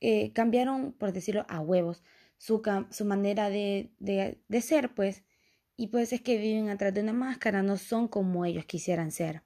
[0.00, 2.04] eh, cambiaron, por decirlo, a huevos
[2.38, 5.24] su, su manera de, de ser, pues,
[5.76, 9.45] y pues es que viven atrás de una máscara, no son como ellos quisieran ser.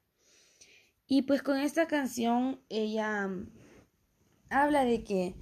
[1.12, 3.28] Y pues con esta canción ella
[4.48, 5.34] habla de que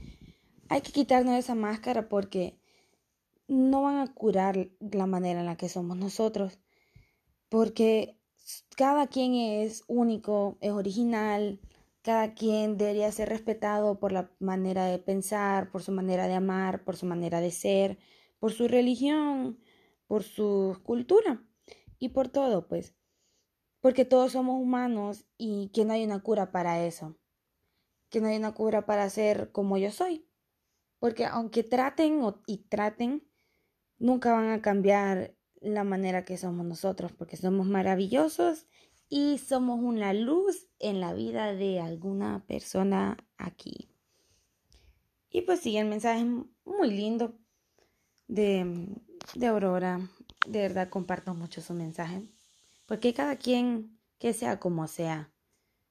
[0.70, 2.58] hay que quitarnos esa máscara porque
[3.48, 6.58] no van a curar la manera en la que somos nosotros.
[7.50, 8.18] Porque
[8.78, 11.60] cada quien es único, es original,
[12.00, 16.82] cada quien debería ser respetado por la manera de pensar, por su manera de amar,
[16.82, 17.98] por su manera de ser,
[18.38, 19.58] por su religión,
[20.06, 21.42] por su cultura
[21.98, 22.97] y por todo, pues.
[23.80, 27.16] Porque todos somos humanos y que no hay una cura para eso.
[28.10, 30.28] Que no hay una cura para ser como yo soy.
[30.98, 33.28] Porque aunque traten y traten,
[33.98, 38.66] nunca van a cambiar la manera que somos nosotros, porque somos maravillosos
[39.08, 43.88] y somos una luz en la vida de alguna persona aquí.
[45.30, 47.38] Y pues sigue el mensaje muy lindo
[48.26, 48.88] de,
[49.34, 50.00] de Aurora.
[50.46, 52.22] De verdad comparto mucho su mensaje.
[52.88, 55.30] Porque cada quien, que sea como sea,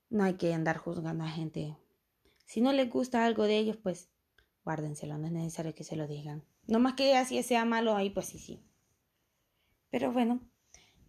[0.09, 1.77] no hay que andar juzgando a gente.
[2.45, 4.09] Si no les gusta algo de ellos, pues
[4.63, 6.43] guárdenselo, no es necesario que se lo digan.
[6.65, 8.63] No más que así sea malo ahí, pues sí, sí.
[9.91, 10.41] Pero bueno,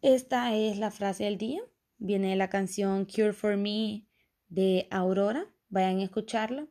[0.02, 1.62] esta es la frase del día.
[1.96, 4.06] Viene la canción Cure for Me
[4.48, 5.46] de Aurora.
[5.70, 6.68] Vayan a escucharla.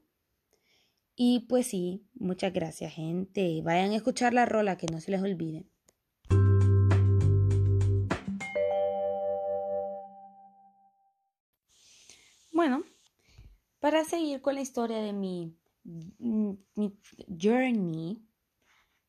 [1.15, 3.63] Y pues sí, muchas gracias, gente.
[3.63, 5.65] Vayan a escuchar la rola, que no se les olvide.
[12.57, 12.81] Bueno,
[13.79, 16.97] para seguir con la historia de mi, mi
[17.29, 18.19] journey,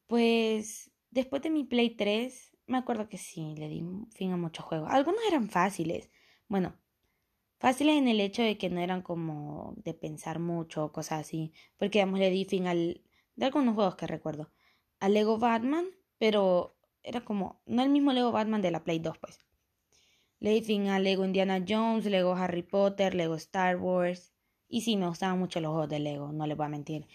[0.07, 4.67] pues después de mi Play 3 me acuerdo que sí, le di fin a muchos
[4.67, 4.91] juegos.
[4.91, 6.11] Algunos eran fáciles.
[6.47, 6.77] Bueno,
[7.59, 11.55] fáciles en el hecho de que no eran como de pensar mucho o cosas así.
[11.79, 13.03] Porque, digamos, le di fin al.
[13.35, 14.53] de algunos juegos que recuerdo.
[15.01, 15.87] Al Lego Batman,
[16.19, 17.63] pero era como.
[17.65, 19.48] no el mismo Lego Batman de la Play 2, pues.
[20.41, 24.33] Le di fin a Lego Indiana Jones, Lego Harry Potter, Lego Star Wars.
[24.69, 27.07] Y sí, me gustaban mucho los juegos de Lego, no les voy a mentir.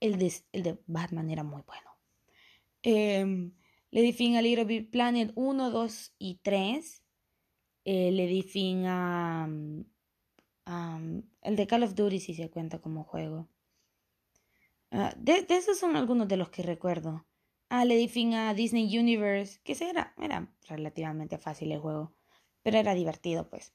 [0.00, 1.90] El de, el de Batman era muy bueno.
[2.82, 3.50] Eh,
[3.90, 7.02] le di fin a Little Big Planet 1, 2 y 3.
[7.84, 9.48] Eh, le di fin a,
[11.42, 13.48] El de Call of Duty si se cuenta como juego.
[14.90, 17.26] Ah, de, esos son algunos de los que recuerdo.
[17.68, 22.12] Ah, le di fin a Disney Universe, que era, era relativamente fácil el juego,
[22.66, 23.72] pero era divertido, pues.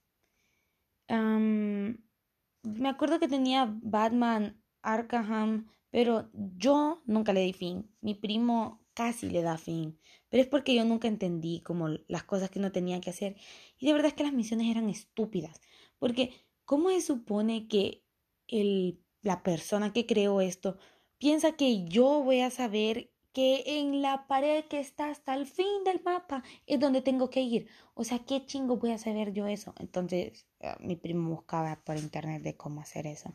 [1.07, 7.89] me acuerdo que tenía Batman Arkham, pero yo nunca le di fin.
[8.01, 9.97] Mi primo casi le da fin.
[10.27, 13.37] Pero es porque yo nunca entendí como las cosas que no tenía que hacer.
[13.79, 15.61] Y de verdad es que las misiones eran estúpidas.
[15.97, 16.33] Porque,
[16.65, 18.03] ¿cómo se supone que
[18.49, 20.77] el, la persona que creó esto
[21.17, 25.83] piensa que yo voy a saber que en la pared que está hasta el fin
[25.85, 27.67] del mapa es donde tengo que ir?
[27.93, 29.73] O sea, ¿qué chingo voy a saber yo eso?
[29.79, 33.33] Entonces, eh, mi primo buscaba por internet de cómo hacer eso.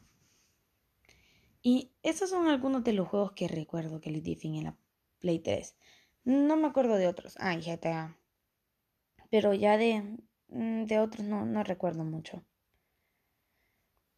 [1.62, 4.76] Y esos son algunos de los juegos que recuerdo que le di fin en la
[5.18, 5.76] Play 3.
[6.24, 7.36] No me acuerdo de otros.
[7.40, 8.16] Ah, GTA.
[9.30, 10.02] Pero ya de,
[10.48, 12.44] mm, de otros no, no recuerdo mucho.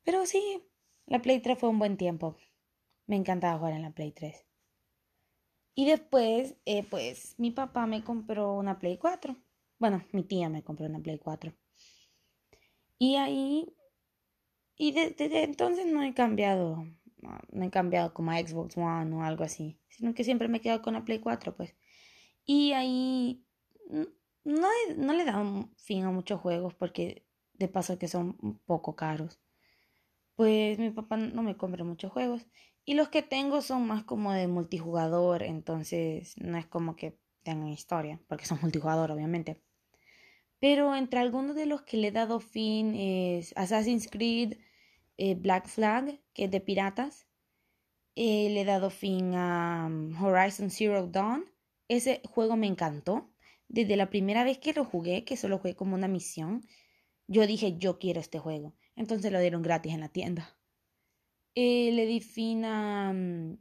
[0.05, 0.63] Pero sí,
[1.07, 2.37] la Play 3 fue un buen tiempo.
[3.07, 4.48] Me encantaba jugar en la Play 3.
[5.79, 9.37] Y después, eh, pues, mi papá me compró una Play 4.
[9.79, 11.55] Bueno, mi tía me compró una Play 4.
[12.99, 13.77] Y ahí,
[14.77, 16.85] y desde entonces no he cambiado
[17.23, 20.61] no, he cambiado como a Xbox One o algo así, sino que siempre me he
[20.61, 21.77] quedado con la Play 4, pues.
[22.45, 23.47] Y ahí
[24.43, 28.97] no, no le he dado fin a muchos juegos porque de paso que son poco
[28.97, 29.39] caros.
[30.35, 32.49] Pues mi papá no me compra muchos juegos
[32.89, 37.69] y los que tengo son más como de multijugador, entonces no es como que tengan
[37.69, 39.61] historia, porque son multijugador obviamente.
[40.59, 44.57] Pero entre algunos de los que le he dado fin es Assassin's Creed,
[45.19, 47.27] eh, Black Flag, que es de piratas.
[48.17, 51.45] Eh, le he dado fin a um, Horizon Zero Dawn.
[51.89, 53.31] Ese juego me encantó.
[53.69, 56.67] Desde la primera vez que lo jugué, que solo jugué como una misión,
[57.27, 58.75] yo dije, yo quiero este juego.
[58.97, 60.58] Entonces lo dieron gratis en la tienda.
[61.55, 63.57] Le di fin a um,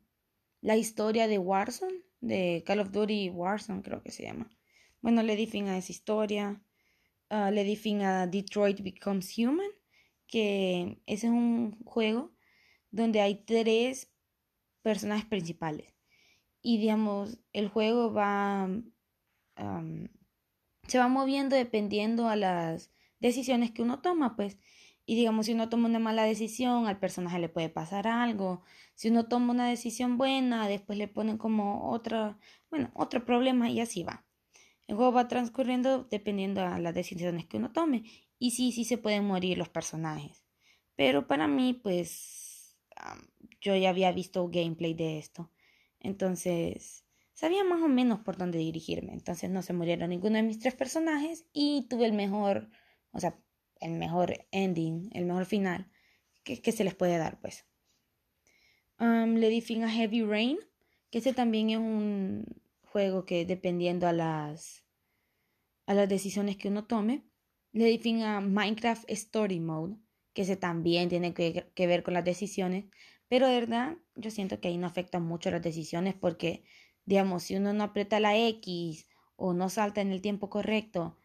[0.61, 4.49] la historia de Warzone, de Call of Duty Warzone, creo que se llama.
[5.01, 6.61] Bueno, le di fin a esa historia.
[7.29, 9.71] Ah, le di fin a Detroit Becomes Human
[10.27, 12.31] que ese es un juego
[12.91, 14.13] donde hay tres
[14.81, 15.95] personajes principales.
[16.61, 18.69] Y digamos, el juego va.
[20.87, 24.57] se va moviendo dependiendo a las decisiones que uno toma, pues.
[25.09, 28.61] Y digamos, si uno toma una mala decisión, al personaje le puede pasar algo.
[28.93, 32.37] Si uno toma una decisión buena, después le ponen como otra,
[32.69, 34.25] bueno, otro problema y así va.
[34.85, 38.03] El juego va transcurriendo dependiendo a las decisiones que uno tome.
[38.37, 40.43] Y sí, sí se pueden morir los personajes.
[40.97, 42.77] Pero para mí, pues,
[43.61, 45.49] yo ya había visto gameplay de esto.
[46.01, 49.13] Entonces, sabía más o menos por dónde dirigirme.
[49.13, 52.69] Entonces no se murieron ninguno de mis tres personajes y tuve el mejor,
[53.11, 53.39] o sea,
[53.81, 55.89] el mejor ending, el mejor final
[56.43, 57.65] que, se les puede dar, pues.
[58.99, 60.57] le di fin a Heavy Rain,
[61.09, 62.45] que ese también es un
[62.83, 64.85] juego que dependiendo a las,
[65.85, 67.23] a las decisiones que uno tome,
[67.73, 69.97] le di fin a Minecraft Story Mode,
[70.33, 72.85] que ese también tiene que, que ver con las decisiones,
[73.27, 76.63] pero de verdad yo siento que ahí no afectan mucho las decisiones porque
[77.07, 81.17] Digamos, si uno no aprieta la X o no salta en el tiempo correcto,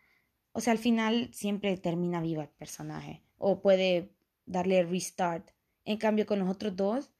[0.53, 4.15] o sea, al final siempre termina viva el personaje o puede
[4.47, 5.51] darle restart.
[5.85, 7.11] En cambio, con los otros dos,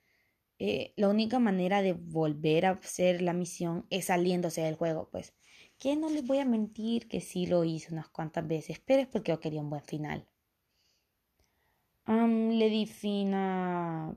[0.59, 5.35] eh, la única manera de volver a hacer la misión es saliéndose del juego, pues.
[5.79, 9.09] Que no les voy a mentir que sí lo hice unas cuantas veces, pero es
[9.09, 10.29] porque yo quería un buen final.
[12.07, 14.17] le di fin a...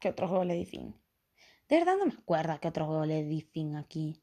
[0.00, 0.94] ¿Qué otro juego le di fin?
[1.68, 4.22] De verdad no me acuerdo qué otro juego le di fin aquí.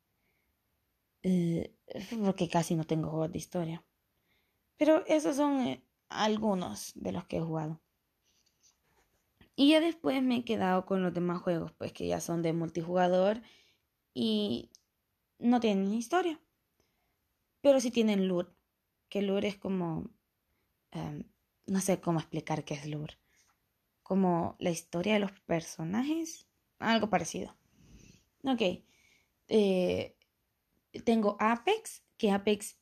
[1.23, 1.75] Eh,
[2.23, 3.83] porque casi no tengo juegos de historia.
[4.77, 7.81] Pero esos son eh, algunos de los que he jugado.
[9.55, 12.53] Y ya después me he quedado con los demás juegos, pues que ya son de
[12.53, 13.41] multijugador
[14.13, 14.71] y
[15.37, 16.39] no tienen historia.
[17.61, 18.49] Pero sí tienen lure.
[19.09, 20.09] Que lure es como...
[20.91, 21.23] Em,
[21.65, 23.17] no sé cómo explicar qué es lure.
[24.01, 26.47] Como la historia de los personajes
[26.79, 27.55] algo parecido.
[28.43, 28.61] Ok.
[29.47, 30.15] Eh,
[31.01, 32.77] tengo Apex, que Apex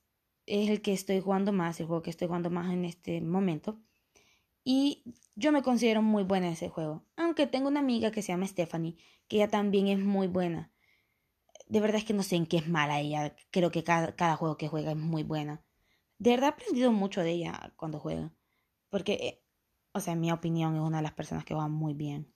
[0.46, 3.80] es el que estoy jugando más, el juego que estoy jugando más en este momento.
[4.64, 5.04] Y
[5.36, 7.06] yo me considero muy buena en ese juego.
[7.16, 8.98] Aunque tengo una amiga que se llama Stephanie,
[9.28, 10.72] que ella también es muy buena.
[11.68, 13.36] De verdad es que no sé en qué es mala ella.
[13.50, 15.64] Creo que cada, juego que juega es muy buena.
[16.20, 18.34] De verdad he aprendido mucho de ella cuando juega.
[18.90, 19.44] Porque, eh,
[19.94, 22.32] o sea, en mi opinión es una de las personas que va muy bien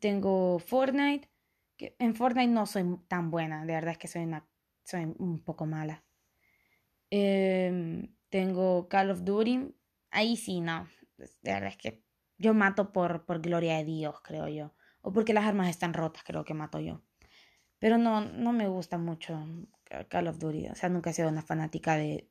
[0.00, 1.28] tengo Fortnite.
[1.78, 3.64] En Fortnite no soy tan buena.
[3.64, 4.46] De verdad es que soy, una,
[4.84, 6.04] soy un poco mala.
[7.10, 9.74] Em, tengo Call of Duty.
[10.10, 10.88] Ahí sí, no.
[11.16, 12.04] De verdad es que
[12.36, 14.74] yo mato por, por gloria de Dios, creo yo.
[15.02, 17.02] O porque las armas están rotas, creo que mato yo.
[17.78, 19.38] Pero no, no me gusta mucho
[20.08, 20.68] Call of Duty.
[20.68, 22.30] O sea, nunca he sido una fanática de...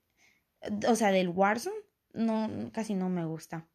[0.88, 1.76] O sea, del Warzone.
[2.14, 3.68] No, casi no me gusta.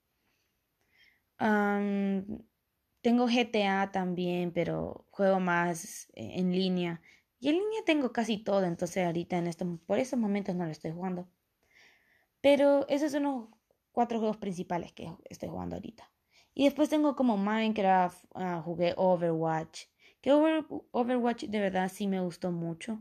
[3.02, 7.02] Tengo GTA también, pero juego más eh, en línea.
[7.40, 10.70] Y en línea tengo casi todo, entonces ahorita en estos, por esos momentos no lo
[10.70, 11.28] estoy jugando.
[12.40, 13.48] Pero esos son los
[13.92, 16.10] cuatro juegos principales que estoy jugando ahorita.
[16.54, 19.84] Y después tengo como Minecraft, ah, jugué Overwatch.
[20.20, 23.00] Que Overwatch de verdad sí me gustó mucho.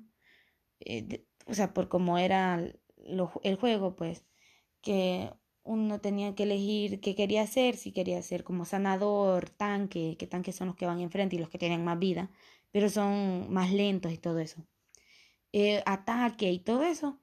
[0.80, 2.62] Eh, o sea, por cómo era
[3.44, 4.26] el juego, pues.
[4.82, 5.32] Que
[5.63, 10.56] uno tenía que elegir qué quería hacer, si quería ser como sanador, tanque, que tanques
[10.56, 12.32] son los que van enfrente y los que tienen más vida,
[12.71, 14.65] pero son más lentos y todo eso.
[15.54, 17.19] Eh, ataque y todo eso.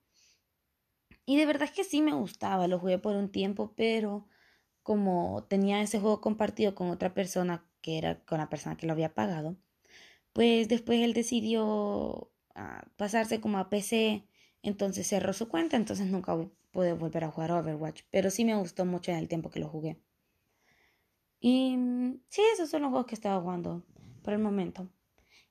[1.27, 4.27] Y de verdad es que sí me gustaba, lo jugué por un tiempo, pero
[4.83, 8.95] como tenía ese juego compartido con otra persona, que era con la persona que lo
[8.95, 9.57] había pagado,
[10.33, 14.27] pues después él decidió ah, pasarse como a PC,
[14.63, 16.35] entonces cerró su cuenta, entonces nunca
[16.79, 19.69] pude volver a jugar Overwatch, pero sí me gustó mucho en el tiempo que lo
[19.69, 19.99] jugué.
[21.41, 21.77] Y
[22.29, 23.83] sí, esos son los juegos que estaba jugando
[24.23, 24.89] por el momento.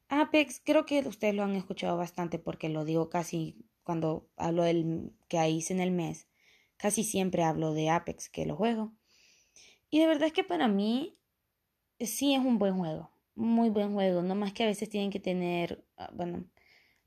[0.07, 5.11] Apex, creo que ustedes lo han escuchado bastante porque lo digo casi cuando hablo del
[5.27, 6.29] que hice en el mes.
[6.77, 8.93] Casi siempre hablo de Apex que lo juego.
[9.89, 11.19] Y de verdad es que para mí
[11.99, 13.11] sí es un buen juego.
[13.35, 14.21] Muy buen juego.
[14.21, 16.45] No más que a veces tienen que tener, ah, bueno,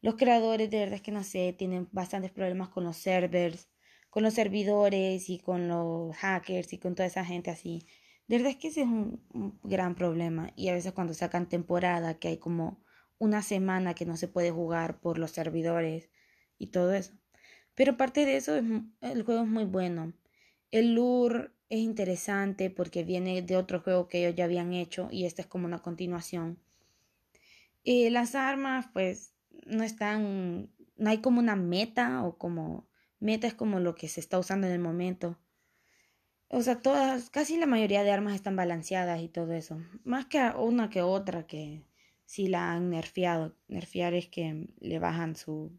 [0.03, 3.71] los creadores de verdad es que no sé, tienen bastantes problemas con los servers
[4.11, 7.87] con los servidores y con los hackers y con toda esa gente así.
[8.27, 9.21] De verdad es que ese es un,
[9.63, 10.53] gran problema.
[10.57, 12.83] Y a veces cuando sacan temporada, que hay como
[13.19, 16.11] una semana que no se puede jugar por los servidores
[16.59, 17.13] y todo eso.
[17.75, 20.13] Pero aparte de eso, el juego es muy bueno.
[20.71, 25.25] El lure es interesante porque viene de otro juego que ellos ya habían hecho y
[25.25, 26.59] este es como una continuación.
[27.83, 29.35] Y las armas, pues,
[29.67, 32.90] no están, no hay como una meta o como
[33.21, 35.39] Meta es como lo que se está usando en el momento.
[36.49, 39.81] O sea, todas, casi la mayoría de armas están balanceadas y todo eso.
[40.05, 41.85] Más que una que otra que
[42.25, 43.55] sí la han nerfeado.
[43.69, 45.71] Nerfear es que le bajan su...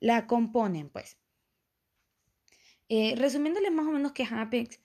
[0.00, 1.18] La componen, pues.
[2.88, 4.80] Eh, resumiéndoles más o menos que Apex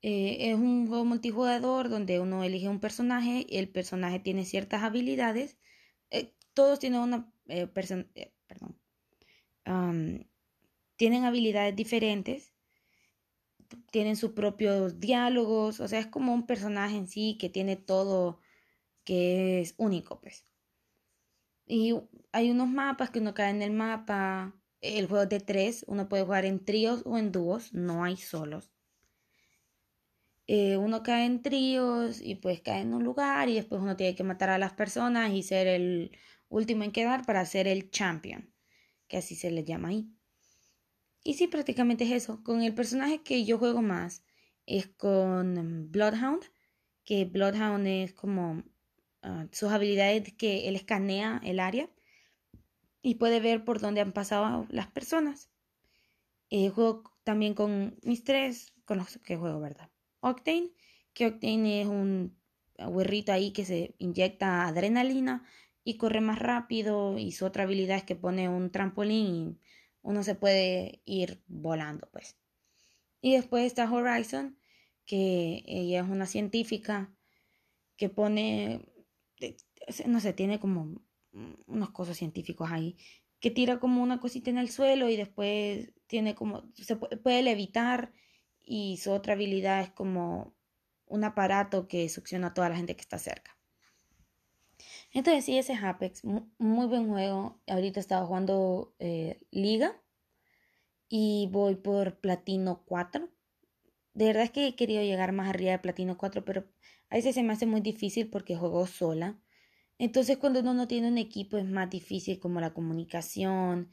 [0.00, 4.82] eh, es un juego multijugador donde uno elige un personaje y el personaje tiene ciertas
[4.82, 5.58] habilidades.
[6.10, 7.32] Eh, todos tienen una...
[7.74, 8.08] perdón
[11.02, 12.54] tienen habilidades diferentes,
[13.90, 18.38] tienen sus propios diálogos, o sea, es como un personaje en sí que tiene todo
[19.02, 20.46] que es único, pues.
[21.66, 21.92] Y
[22.30, 26.08] hay unos mapas que uno cae en el mapa, el juego es de tres, uno
[26.08, 28.72] puede jugar en tríos o en dúos, no hay solos.
[30.46, 34.14] Eh, uno cae en tríos y pues cae en un lugar y después uno tiene
[34.14, 36.16] que matar a las personas y ser el
[36.48, 38.54] último en quedar para ser el champion,
[39.08, 40.12] que así se le llama ahí.
[41.24, 42.42] Y sí, prácticamente es eso.
[42.42, 44.24] Con el personaje que yo juego más
[44.66, 46.42] es con Bloodhound,
[47.04, 48.64] que Bloodhound es como
[49.22, 51.88] uh, sus habilidades que él escanea el área
[53.02, 55.50] y puede ver por dónde han pasado las personas.
[56.50, 59.90] Eh, juego también con mis tres, con los que juego, ¿verdad?
[60.20, 60.72] Octane,
[61.12, 62.36] que Octane es un
[62.78, 65.44] huerrito ahí que se inyecta adrenalina
[65.84, 69.58] y corre más rápido y su otra habilidad es que pone un trampolín y
[70.02, 72.36] uno se puede ir volando, pues.
[73.20, 74.58] Y después está Horizon,
[75.06, 77.14] que ella es una científica
[77.96, 78.88] que pone,
[80.06, 81.02] no sé, tiene como
[81.66, 82.96] unos cosas científicos ahí,
[83.40, 88.12] que tira como una cosita en el suelo y después tiene como, se puede levitar
[88.60, 90.54] y su otra habilidad es como
[91.06, 93.56] un aparato que succiona a toda la gente que está cerca.
[95.12, 97.60] Entonces sí, ese es Apex, muy buen juego.
[97.66, 100.00] Ahorita estaba jugando eh, Liga
[101.08, 103.28] y voy por Platino 4.
[104.14, 106.64] De verdad es que he querido llegar más arriba de Platino 4, pero
[107.10, 109.38] a veces se me hace muy difícil porque juego sola.
[109.98, 113.90] Entonces cuando uno no tiene un equipo es más difícil como la comunicación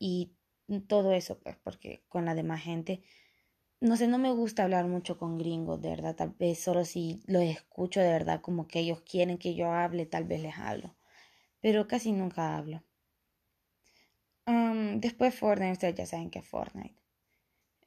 [0.00, 0.36] y
[0.88, 3.02] todo eso, pues porque con la demás gente
[3.80, 7.22] no sé, no me gusta hablar mucho con gringos, de verdad, tal vez solo si
[7.26, 10.96] los escucho de verdad como que ellos quieren que yo hable, tal vez les hablo,
[11.60, 12.82] pero casi nunca hablo.
[15.00, 16.96] después Fortnite, ustedes ya saben que Fortnite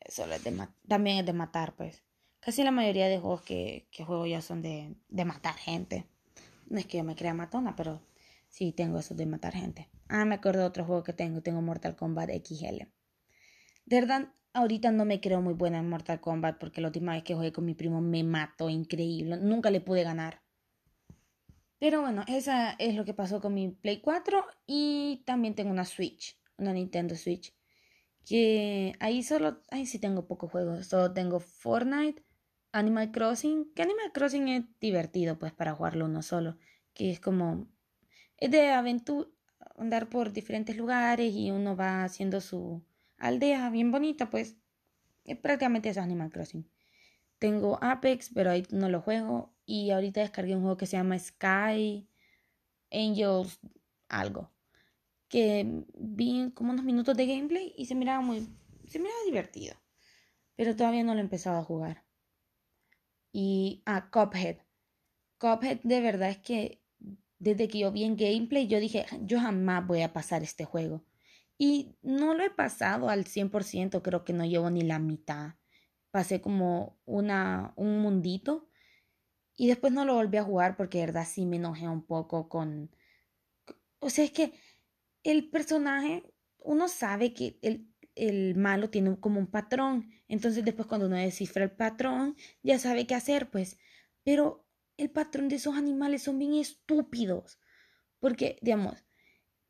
[0.08, 2.04] solo es de también es de matar, pues.
[2.40, 6.06] Casi la mayoría de juegos que, que juego ya son de, de matar gente.
[6.68, 8.02] No es que yo me crea matona, pero
[8.48, 9.90] sí tengo eso de matar gente.
[10.08, 12.88] Ah, me acuerdo de otro juego que tengo, tengo Mortal Kombat XL.
[13.86, 14.30] De verdad,
[14.60, 17.54] Ahorita no me creo muy buena en Mortal Kombat porque la última vez que jugué
[17.54, 19.38] con mi primo me mató increíble.
[19.38, 20.42] Nunca le pude ganar.
[21.80, 25.86] Pero bueno, esa es lo que pasó con mi Play 4 y también tengo una
[25.86, 27.56] Switch, una Nintendo Switch.
[28.26, 30.88] Que ahí solo, ahí sí tengo pocos juegos.
[30.88, 32.22] Solo tengo Fortnite,
[32.74, 36.58] Animal Crossing, que Animal Crossing es divertido pues para jugarlo uno solo.
[36.94, 37.70] Que es como,
[38.36, 39.30] es de aventura,
[39.78, 42.84] andar por diferentes lugares y uno va haciendo su,
[43.20, 44.58] aldea bien bonita, pues
[45.42, 46.70] prácticamente es Animal Crossing.
[47.38, 49.54] Tengo Apex, pero ahí no lo juego.
[49.66, 52.10] Y ahorita descargué un juego que se llama Sky
[52.92, 53.60] Angels
[54.10, 54.52] algo.
[55.28, 58.48] Que vi como unos minutos de gameplay y se miraba muy...
[58.88, 59.76] Se miraba divertido.
[60.56, 62.04] Pero todavía no lo he empezado a jugar.
[63.32, 63.84] Y...
[63.86, 64.58] Ah, Cuphead.
[65.38, 66.82] Cuphead de verdad es que
[67.38, 71.06] desde que yo vi en gameplay yo dije, yo jamás voy a pasar este juego.
[71.62, 75.56] Y no lo he pasado al 100%, creo que no llevo ni la mitad.
[76.10, 78.70] Pasé como una, un mundito
[79.58, 82.48] y después no lo volví a jugar porque de verdad sí me enojé un poco
[82.48, 82.96] con...
[84.00, 84.54] O sea, es que
[85.24, 86.24] el personaje,
[86.60, 90.10] uno sabe que el, el malo tiene como un patrón.
[90.30, 93.78] Entonces después cuando uno descifra el patrón, ya sabe qué hacer, pues.
[94.24, 97.60] Pero el patrón de esos animales son bien estúpidos.
[98.20, 99.04] Porque, digamos,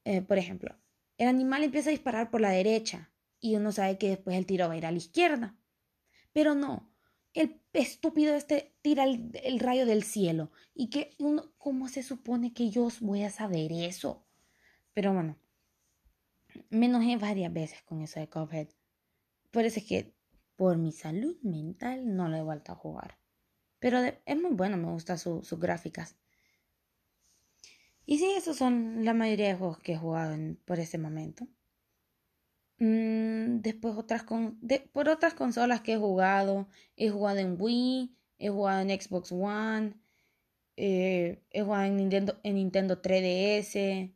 [0.05, 0.75] eh, por ejemplo,
[1.19, 3.11] el animal empieza a disparar por la derecha
[3.41, 5.55] y uno sabe que después el tiro va a ir a la izquierda.
[6.31, 6.89] Pero no,
[7.33, 10.49] el estúpido este tira el, rayo del cielo.
[10.73, 14.25] ¿Y que uno, cómo se supone que yo voy a saber eso?
[14.93, 15.37] Pero bueno,
[16.69, 18.69] me enojé varias veces con eso de Cuphead.
[19.51, 20.13] Por eso es que
[20.55, 23.17] por mi salud mental no lo he vuelto a jugar.
[23.79, 26.15] Pero es muy bueno, me gustan sus gráficas.
[28.11, 30.35] Y sí, esos son la mayoría de juegos que he jugado
[30.65, 31.47] por ese momento.
[32.79, 34.23] Mm, después otras
[34.93, 39.93] por otras consolas que he jugado, he jugado en Wii, he jugado en Xbox One,
[40.75, 44.11] eh, he jugado en Nintendo, en Nintendo 3DS.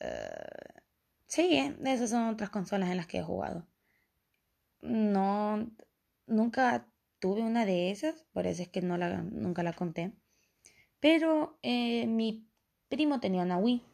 [0.00, 0.80] Uh,
[1.26, 3.68] sí, esas son otras consolas en las que he jugado.
[4.80, 5.70] No,
[6.26, 10.12] nunca tuve una de esas, por eso es que no la, nunca la conté.
[11.00, 12.47] Pero eh, mi
[12.88, 13.84] primo tenía una Wii.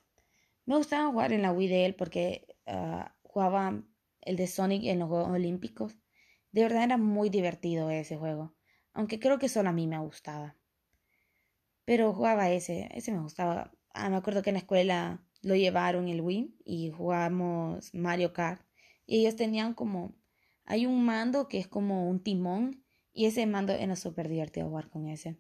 [0.67, 3.83] Me gustaba jugar en la Wii de él porque ah, jugaba
[4.23, 5.97] el de Sonic en los Juegos Olímpicos.
[6.53, 8.55] De verdad era muy divertido ese juego,
[8.93, 10.57] aunque creo que solo a mí me gustaba.
[11.85, 13.73] Pero jugaba ese, ese me gustaba.
[13.93, 18.63] Ah, me acuerdo que en la escuela lo llevaron el Wii y jugamos Mario Kart.
[19.07, 20.15] Y ellos tenían como,
[20.65, 24.89] hay un mando que es como un timón y ese mando era súper divertido jugar
[24.89, 25.39] con ese.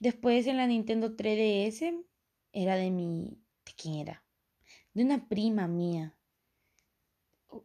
[0.00, 2.04] Después en la Nintendo 3DS
[2.52, 3.42] era de mi...
[3.64, 4.24] ¿De quién era?
[4.94, 6.16] De una prima mía.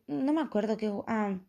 [0.07, 0.91] No me acuerdo qué...
[1.07, 1.39] Ah,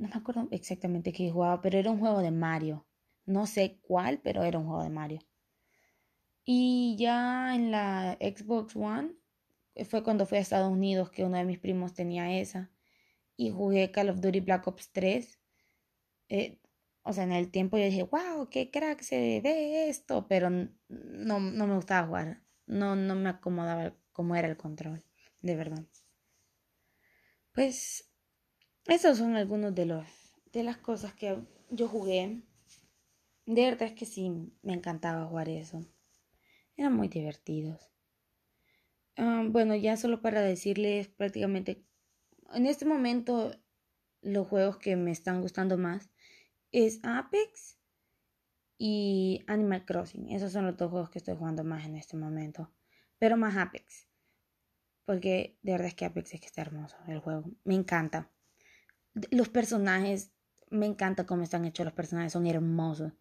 [0.00, 2.86] no me acuerdo exactamente qué jugaba, pero era un juego de Mario.
[3.26, 5.20] No sé cuál, pero era un juego de Mario.
[6.44, 9.14] Y ya en la Xbox One
[9.74, 12.70] eh, fue cuando fui a Estados Unidos que uno de mis primos tenía esa.
[13.36, 15.38] Y jugué Call of Duty Black Ops 3.
[16.28, 16.59] Eh,
[17.10, 20.26] o sea, en el tiempo yo dije, wow, qué crack se ve esto.
[20.28, 20.70] Pero no,
[21.40, 22.42] no me gustaba jugar.
[22.66, 25.04] No, no me acomodaba cómo era el control,
[25.42, 25.84] de verdad.
[27.52, 28.12] Pues
[28.86, 30.06] esos son algunos de los
[30.52, 31.36] de las cosas que
[31.70, 32.42] yo jugué.
[33.46, 34.30] De verdad es que sí,
[34.62, 35.84] me encantaba jugar eso.
[36.76, 37.90] Eran muy divertidos.
[39.16, 41.84] Ah, bueno, ya solo para decirles prácticamente,
[42.54, 43.52] en este momento
[44.22, 46.09] los juegos que me están gustando más
[46.72, 47.78] es Apex
[48.78, 50.30] y Animal Crossing.
[50.30, 52.72] Esos son los dos juegos que estoy jugando más en este momento.
[53.18, 54.08] Pero más Apex.
[55.04, 57.50] Porque de verdad es que Apex es que está hermoso el juego.
[57.64, 58.30] Me encanta.
[59.30, 60.32] Los personajes,
[60.70, 63.12] me encanta cómo están hechos los personajes, son hermosos.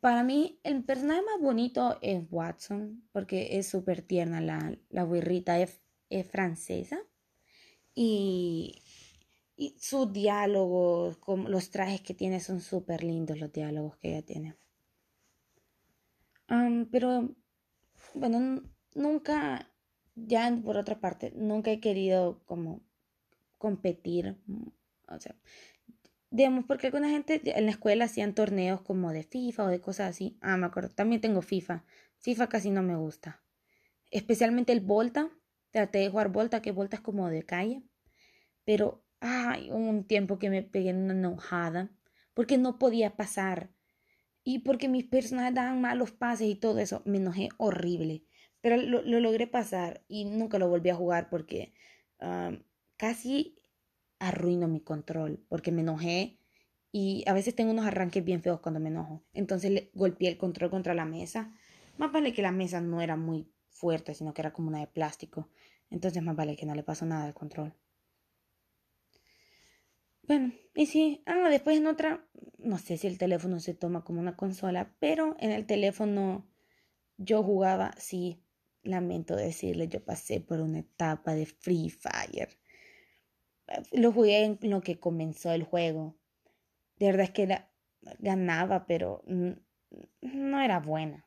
[0.00, 4.40] Para mí, el personaje más bonito es Watson, porque es súper tierna.
[4.40, 5.80] La, la burrita es,
[6.30, 6.98] francesa.
[7.94, 8.82] Y,
[9.60, 14.22] y sus diálogos, como los trajes que tiene, son súper lindos los diálogos que ella
[14.24, 14.56] tiene.
[16.92, 17.34] pero,
[18.14, 18.62] bueno,
[18.94, 19.68] nunca,
[20.14, 22.82] ya por otra parte, nunca he querido como
[23.58, 24.38] competir.
[25.08, 25.34] O sea,
[26.30, 30.10] digamos, porque alguna gente en la escuela hacían torneos como de FIFA o de cosas
[30.10, 30.38] así.
[30.40, 31.84] Ah, me acuerdo, también tengo FIFA.
[32.18, 33.42] FIFA casi no me gusta.
[34.12, 35.30] Especialmente el Volta.
[35.72, 37.82] Traté de jugar Volta, que Volta es como de calle.
[38.64, 41.90] Pero, ay, un tiempo que me pegué en una enojada.
[42.34, 43.70] Porque no podía pasar.
[44.44, 47.02] Y porque mis personajes daban malos pases y todo eso.
[47.04, 48.24] Me enojé horrible.
[48.60, 51.74] Pero lo, logré pasar y nunca lo volví a jugar porque
[52.20, 52.52] ah,
[52.96, 53.56] casi
[54.18, 56.38] arruino mi control porque me enojé
[56.90, 59.24] y a veces tengo unos arranques bien feos cuando me enojo.
[59.32, 61.54] Entonces le golpeé el control contra la mesa.
[61.98, 64.86] Más vale que la mesa no era muy fuerte, sino que era como una de
[64.86, 65.48] plástico.
[65.90, 67.74] Entonces más vale que no le pasó nada al control.
[70.28, 72.24] Bueno, y sí, ah, después en otra,
[72.58, 76.46] no sé si el teléfono se toma como una consola, pero en el teléfono
[77.16, 78.44] yo jugaba, sí,
[78.82, 82.58] lamento decirle, yo pasé por una etapa de Free Fire
[83.92, 86.16] lo jugué en lo que comenzó el juego.
[86.96, 87.62] De verdad es que
[88.18, 89.22] ganaba, pero
[90.20, 91.26] no era buena.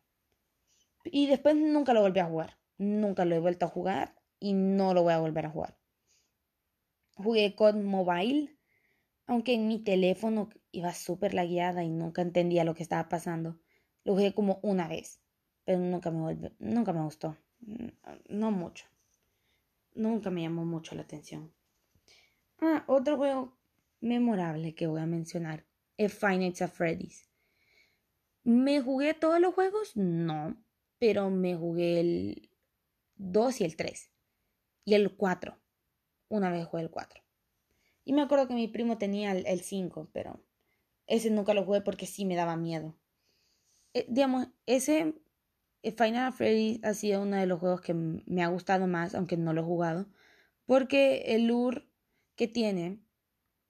[1.03, 2.57] Y después nunca lo volví a jugar.
[2.77, 5.77] Nunca lo he vuelto a jugar y no lo voy a volver a jugar.
[7.15, 8.57] Jugué con mobile,
[9.27, 13.59] aunque en mi teléfono iba súper lagueada y nunca entendía lo que estaba pasando.
[14.03, 15.21] Lo jugué como una vez,
[15.63, 17.37] pero nunca me, nunca me gustó.
[18.29, 18.85] No mucho.
[19.93, 21.53] Nunca me llamó mucho la atención.
[22.59, 23.57] Ah, otro juego
[23.99, 25.65] memorable que voy a mencionar
[25.97, 27.29] es Five Nights.
[28.43, 29.95] ¿Me jugué todos los juegos?
[29.95, 30.57] No,
[30.97, 32.49] pero me jugué el
[33.15, 34.11] 2 y el 3.
[34.85, 35.57] Y el 4.
[36.29, 37.20] Una vez jugué el 4.
[38.03, 40.43] Y me acuerdo que mi primo tenía el, 5, pero
[41.07, 42.95] ese nunca lo jugué porque sí me daba miedo.
[43.93, 45.15] Eh, digamos, ese
[45.83, 49.37] eh, Final Freddy ha sido uno de los juegos que me ha gustado más, aunque
[49.37, 50.07] no lo he jugado,
[50.65, 51.87] porque el lure
[52.35, 52.99] que tiene,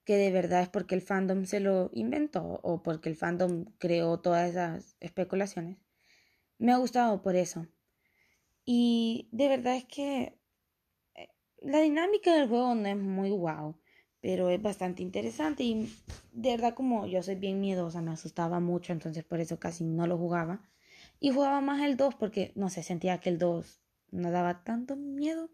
[0.05, 4.19] que de verdad es porque el fandom se lo inventó o porque el fandom creó
[4.19, 5.77] todas esas especulaciones,
[6.57, 7.67] me ha gustado por eso.
[8.65, 10.38] Y de verdad es que
[11.15, 11.29] eh,
[11.59, 13.80] la dinámica del juego no es muy guau,
[14.22, 15.91] pero es bastante interesante y
[16.32, 20.07] de verdad como yo soy bien miedosa, me asustaba mucho, entonces por eso casi no
[20.07, 20.61] lo jugaba.
[21.19, 24.95] Y jugaba más el 2 porque, no sé, sentía que el 2 no daba tanto
[24.95, 25.49] miedo.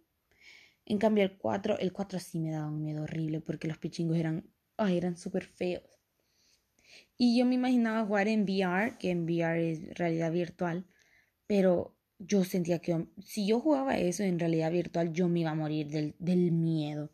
[0.86, 4.18] En cambio, el 4, el 4 sí me daba un miedo horrible porque los pichingos
[4.18, 5.84] eran, ay, eran súper feos.
[7.18, 10.86] Y yo me imaginaba jugar en VR, que en VR es realidad virtual,
[11.48, 15.56] pero yo sentía que si yo jugaba eso en realidad virtual, yo me iba a
[15.56, 17.12] morir del, del miedo.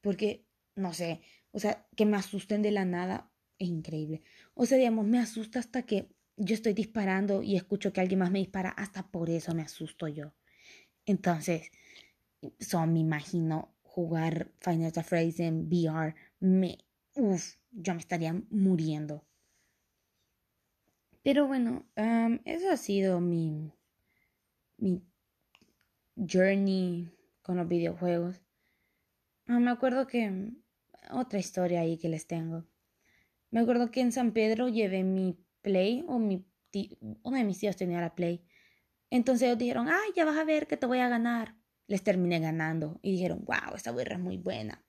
[0.00, 0.45] Porque,
[0.76, 1.20] no sé,
[1.52, 4.22] o sea, que me asusten de la nada es increíble.
[4.54, 8.30] O sea, digamos, me asusta hasta que yo estoy disparando y escucho que alguien más
[8.30, 10.34] me dispara, hasta por eso me asusto yo.
[11.06, 11.70] Entonces,
[12.86, 16.14] me imagino jugar Final Fantasy en VR.
[16.40, 16.78] Me,
[17.14, 19.24] uff, yo me estaría muriendo.
[21.22, 21.86] Pero bueno,
[22.44, 23.72] eso ha sido mi,
[24.76, 25.02] mi
[26.16, 27.10] journey
[27.42, 28.42] con los videojuegos.
[29.46, 30.52] Ah, me acuerdo que
[31.10, 32.64] otra historia ahí que les tengo.
[33.50, 36.46] Me acuerdo que en San Pedro llevé mi Play o mi
[37.22, 38.44] uno de mis tíos tenía la Play.
[39.10, 41.56] Entonces ellos dijeron, ay, ya vas a ver que te voy a ganar.
[41.86, 44.84] Les terminé ganando y dijeron, wow, esta guerra es muy buena.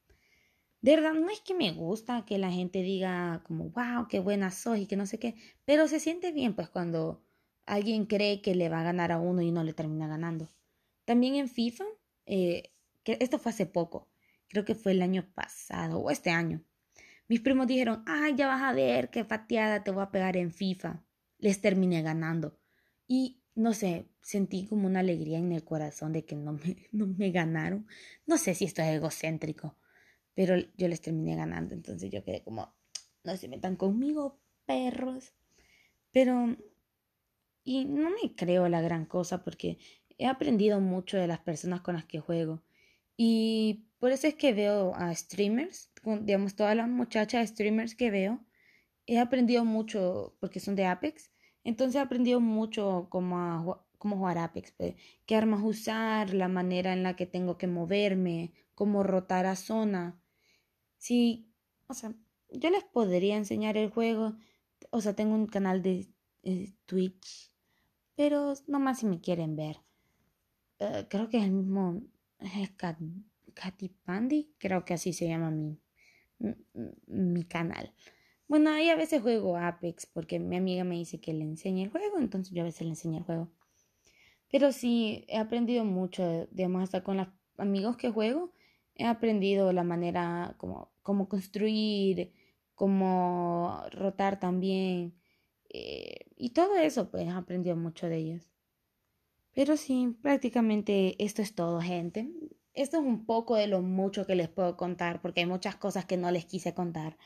[0.82, 4.52] De verdad, no es que me gusta que la gente diga como, wow, qué buena
[4.52, 7.24] soy y que no sé qué, pero se siente bien pues cuando
[7.66, 10.52] alguien cree que le va a ganar a uno y no le termina ganando.
[11.06, 11.86] También en FIFA,
[12.26, 12.72] eh,
[13.04, 14.08] que esto fue hace poco,
[14.48, 16.64] creo que fue el año pasado o este año.
[17.28, 20.52] Mis primos dijeron, ay, ya vas a ver qué pateada te voy a pegar en
[20.52, 21.04] FIFA.
[21.40, 22.58] Les terminé ganando.
[23.06, 27.08] Y no sé, sentí como una alegría en el corazón de que no me, no
[27.08, 27.88] me ganaron.
[28.26, 29.76] No sé si esto es egocéntrico,
[30.34, 31.74] pero yo les terminé ganando.
[31.74, 32.74] Entonces yo quedé como,
[33.24, 35.34] no se metan conmigo, perros.
[36.12, 36.56] Pero,
[37.64, 39.80] y no me creo la gran cosa porque
[40.18, 42.62] he aprendido mucho de las personas con las que juego.
[43.18, 45.92] Y por eso es que veo a streamers,
[46.22, 48.46] digamos, todas las muchachas streamers que veo,
[49.08, 51.32] he aprendido mucho porque son de Apex.
[51.64, 54.96] Entonces he aprendido mucho cómo, cómo jugar Apex, pues,
[55.26, 60.22] qué armas usar, la manera en la que tengo que moverme, cómo rotar a zona.
[60.98, 61.52] Sí,
[61.88, 62.14] o sea,
[62.52, 64.38] yo les podría enseñar el juego.
[64.92, 66.08] O sea, tengo un canal de
[66.86, 67.52] Twitch,
[68.16, 69.82] pero nomás si me quieren ver.
[70.80, 72.02] Eh, creo que es el mismo
[73.54, 75.80] Katy Pandy, creo que así se llama mi,
[77.08, 77.94] mi canal.
[78.48, 81.90] Bueno, ahí a veces juego Apex porque mi amiga me dice que le enseñe el
[81.92, 83.50] juego, entonces yo a veces le enseño el juego.
[84.50, 87.28] Pero sí, he aprendido mucho, digamos, hasta con los
[87.58, 88.54] amigos que juego,
[88.96, 92.32] he aprendido la manera como, como construir,
[92.76, 95.14] cómo rotar también.
[95.70, 98.57] Eh, y todo eso, pues he aprendido mucho de ellos.
[99.58, 102.30] Pero sí, prácticamente esto es todo, gente.
[102.76, 106.06] Esto es un poco de lo mucho que les puedo contar, porque hay muchas cosas
[106.06, 107.18] que no les quise contar.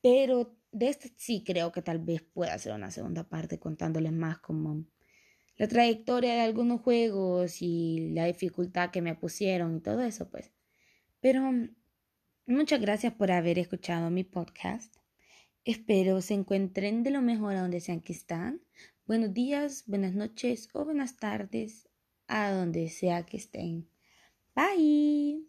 [0.00, 4.38] Pero de este sí creo que tal vez pueda hacer una segunda parte contándoles más
[4.38, 4.86] como
[5.58, 10.52] la trayectoria de algunos juegos y la dificultad que me pusieron y todo eso, pues.
[11.20, 11.42] Pero
[12.46, 14.96] muchas gracias por haber escuchado mi podcast.
[15.62, 18.62] Espero se encuentren de lo mejor a donde sean que están.
[19.06, 21.88] Buenos días, buenas noches o buenas tardes
[22.26, 23.88] a donde sea que estén.
[24.56, 25.46] Bye.